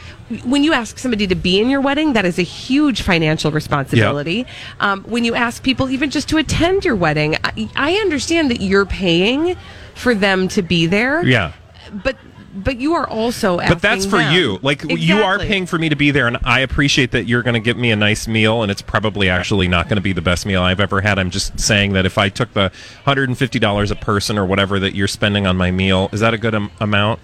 [0.44, 4.46] when you ask somebody to be in your wedding that is a huge financial responsibility
[4.80, 8.60] um, when you ask people even just to attend your wedding I, I understand that
[8.60, 9.56] you're paying
[9.94, 11.52] for them to be there Yeah.
[11.92, 12.16] but
[12.54, 14.34] but you are also But that's for them.
[14.34, 14.58] you.
[14.60, 17.54] Like you are paying for me to be there, and I appreciate that you're going
[17.54, 20.20] to give me a nice meal, and it's probably actually not going to be the
[20.20, 21.18] best meal I've ever had.
[21.18, 22.70] I'm just saying that if I took the
[23.06, 26.20] hundred and fifty dollars a person or whatever that you're spending on my meal, is
[26.20, 27.20] that a good am- amount?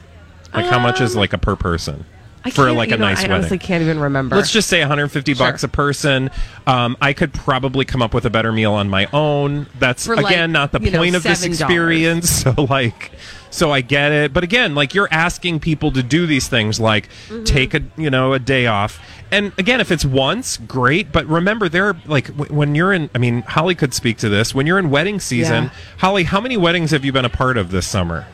[0.55, 2.07] Like how much is like a per person
[2.53, 3.33] I for like a know, nice I wedding?
[3.37, 4.37] honestly can't even remember.
[4.37, 6.31] Let's just say 150 bucks a person.
[6.67, 9.67] Um, I could probably come up with a better meal on my own.
[9.79, 12.29] That's For, like, again not the you know, point of this experience.
[12.49, 13.13] So like,
[13.51, 14.33] so I get it.
[14.33, 17.45] But again, like you're asking people to do these things, like Mm-hmm.
[17.45, 19.01] take a you know a day off.
[19.31, 21.13] And again, if it's once, great.
[21.13, 23.11] But remember, there are like w- when you're in.
[23.15, 24.55] I mean, Holly could speak to this.
[24.55, 25.71] When you're in wedding season, Yeah.
[25.99, 28.27] Holly, how many weddings have you been a part of this summer?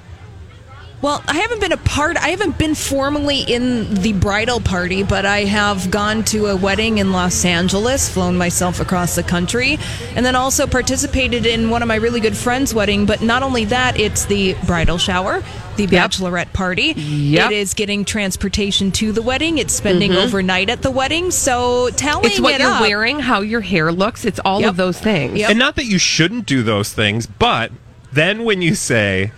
[1.05, 2.16] Well, I haven't been a part.
[2.16, 6.96] I haven't been formally in the bridal party, but I have gone to a wedding
[6.96, 9.78] in Los Angeles, flown myself across the country,
[10.16, 13.05] and then also participated in one of my really good friends' wedding.
[13.05, 15.42] But not only that, it's the bridal shower,
[15.76, 16.94] the bachelorette party.
[16.96, 17.50] Yep.
[17.50, 19.59] It is getting transportation to the wedding.
[19.59, 20.24] It's spending Mhm.
[20.24, 21.30] overnight at the wedding.
[21.32, 24.24] So tallying it's what it you're up, wearing, how your hair looks.
[24.24, 24.70] It's all Yep.
[24.70, 25.38] of those things.
[25.42, 27.72] And not that you shouldn't do those things, but
[28.11, 29.32] then when you say,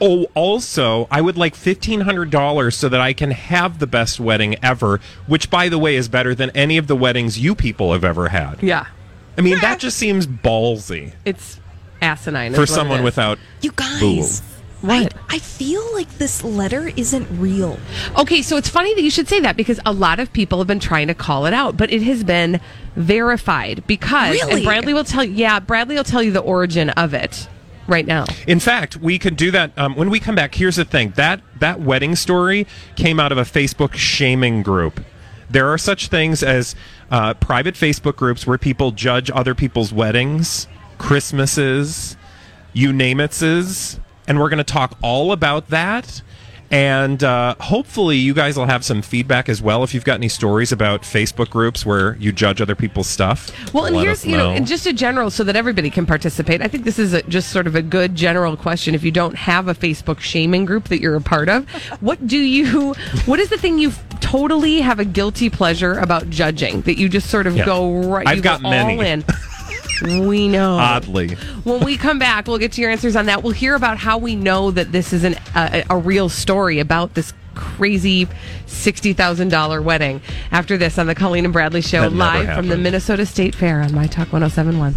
[0.00, 4.20] "Oh, also, I would like fifteen hundred dollars so that I can have the best
[4.20, 7.92] wedding ever," which, by the way, is better than any of the weddings you people
[7.92, 8.62] have ever had.
[8.62, 8.86] Yeah.
[9.38, 11.60] I mean, that just seems ballsy It's
[12.00, 14.00] asinine for someone without You guys.
[14.00, 14.42] boobs.
[14.82, 15.14] What?
[15.30, 17.78] I feel like this letter isn't real.
[18.18, 20.66] Okay, so it's funny that you should say that because a lot of people have
[20.66, 22.60] been trying to call it out, but it has been
[22.94, 24.52] verified because Really?
[24.56, 27.48] and Bradley will tell you yeah, Bradley will tell you the origin of it
[27.86, 28.24] right now.
[28.46, 30.54] In fact, we could do that um, when we come back.
[30.54, 32.66] Here's the thing that that wedding story
[32.96, 35.00] came out of a Facebook shaming group.
[35.48, 36.74] There are such things as
[37.10, 40.66] uh, private Facebook groups where people judge other people's weddings,
[40.98, 42.16] Christmases,
[42.72, 46.22] you name it's, and we're going to talk all about that.
[46.70, 50.28] And uh, hopefully, you guys will have some feedback as well if you've got any
[50.28, 53.50] stories about Facebook groups where you judge other people's stuff.
[53.72, 56.60] Well, and here's you know, and just a general so that everybody can participate.
[56.62, 58.94] I think this is a, just sort of a good general question.
[58.94, 61.68] If you don't have a Facebook shaming group that you're a part of,
[62.00, 62.94] what do you?
[63.26, 67.30] What is the thing you totally have a guilty pleasure about judging that you just
[67.30, 67.64] sort of Yeah.
[67.66, 68.26] go right?
[68.26, 68.94] I've you got go many.
[68.94, 69.24] all in.
[70.02, 70.76] We know.
[70.76, 71.34] Oddly.
[71.64, 73.42] When we come back, we'll get to your answers on that.
[73.42, 77.14] We'll hear about how we know that this is an, a, a real story about
[77.14, 78.26] this crazy
[78.66, 80.20] $60,000 wedding.
[80.52, 82.76] After this on the Colleen and Bradley Show, That live from the.
[82.76, 84.94] Minnesota State Fair on My Talk 1071.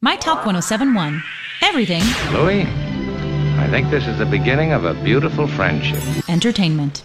[0.00, 1.22] My Talk 1071.
[1.62, 2.02] Everything
[2.32, 2.66] Louis,
[3.62, 6.02] I think this is the beginning of a beautiful friendship.
[6.28, 7.04] entertainment.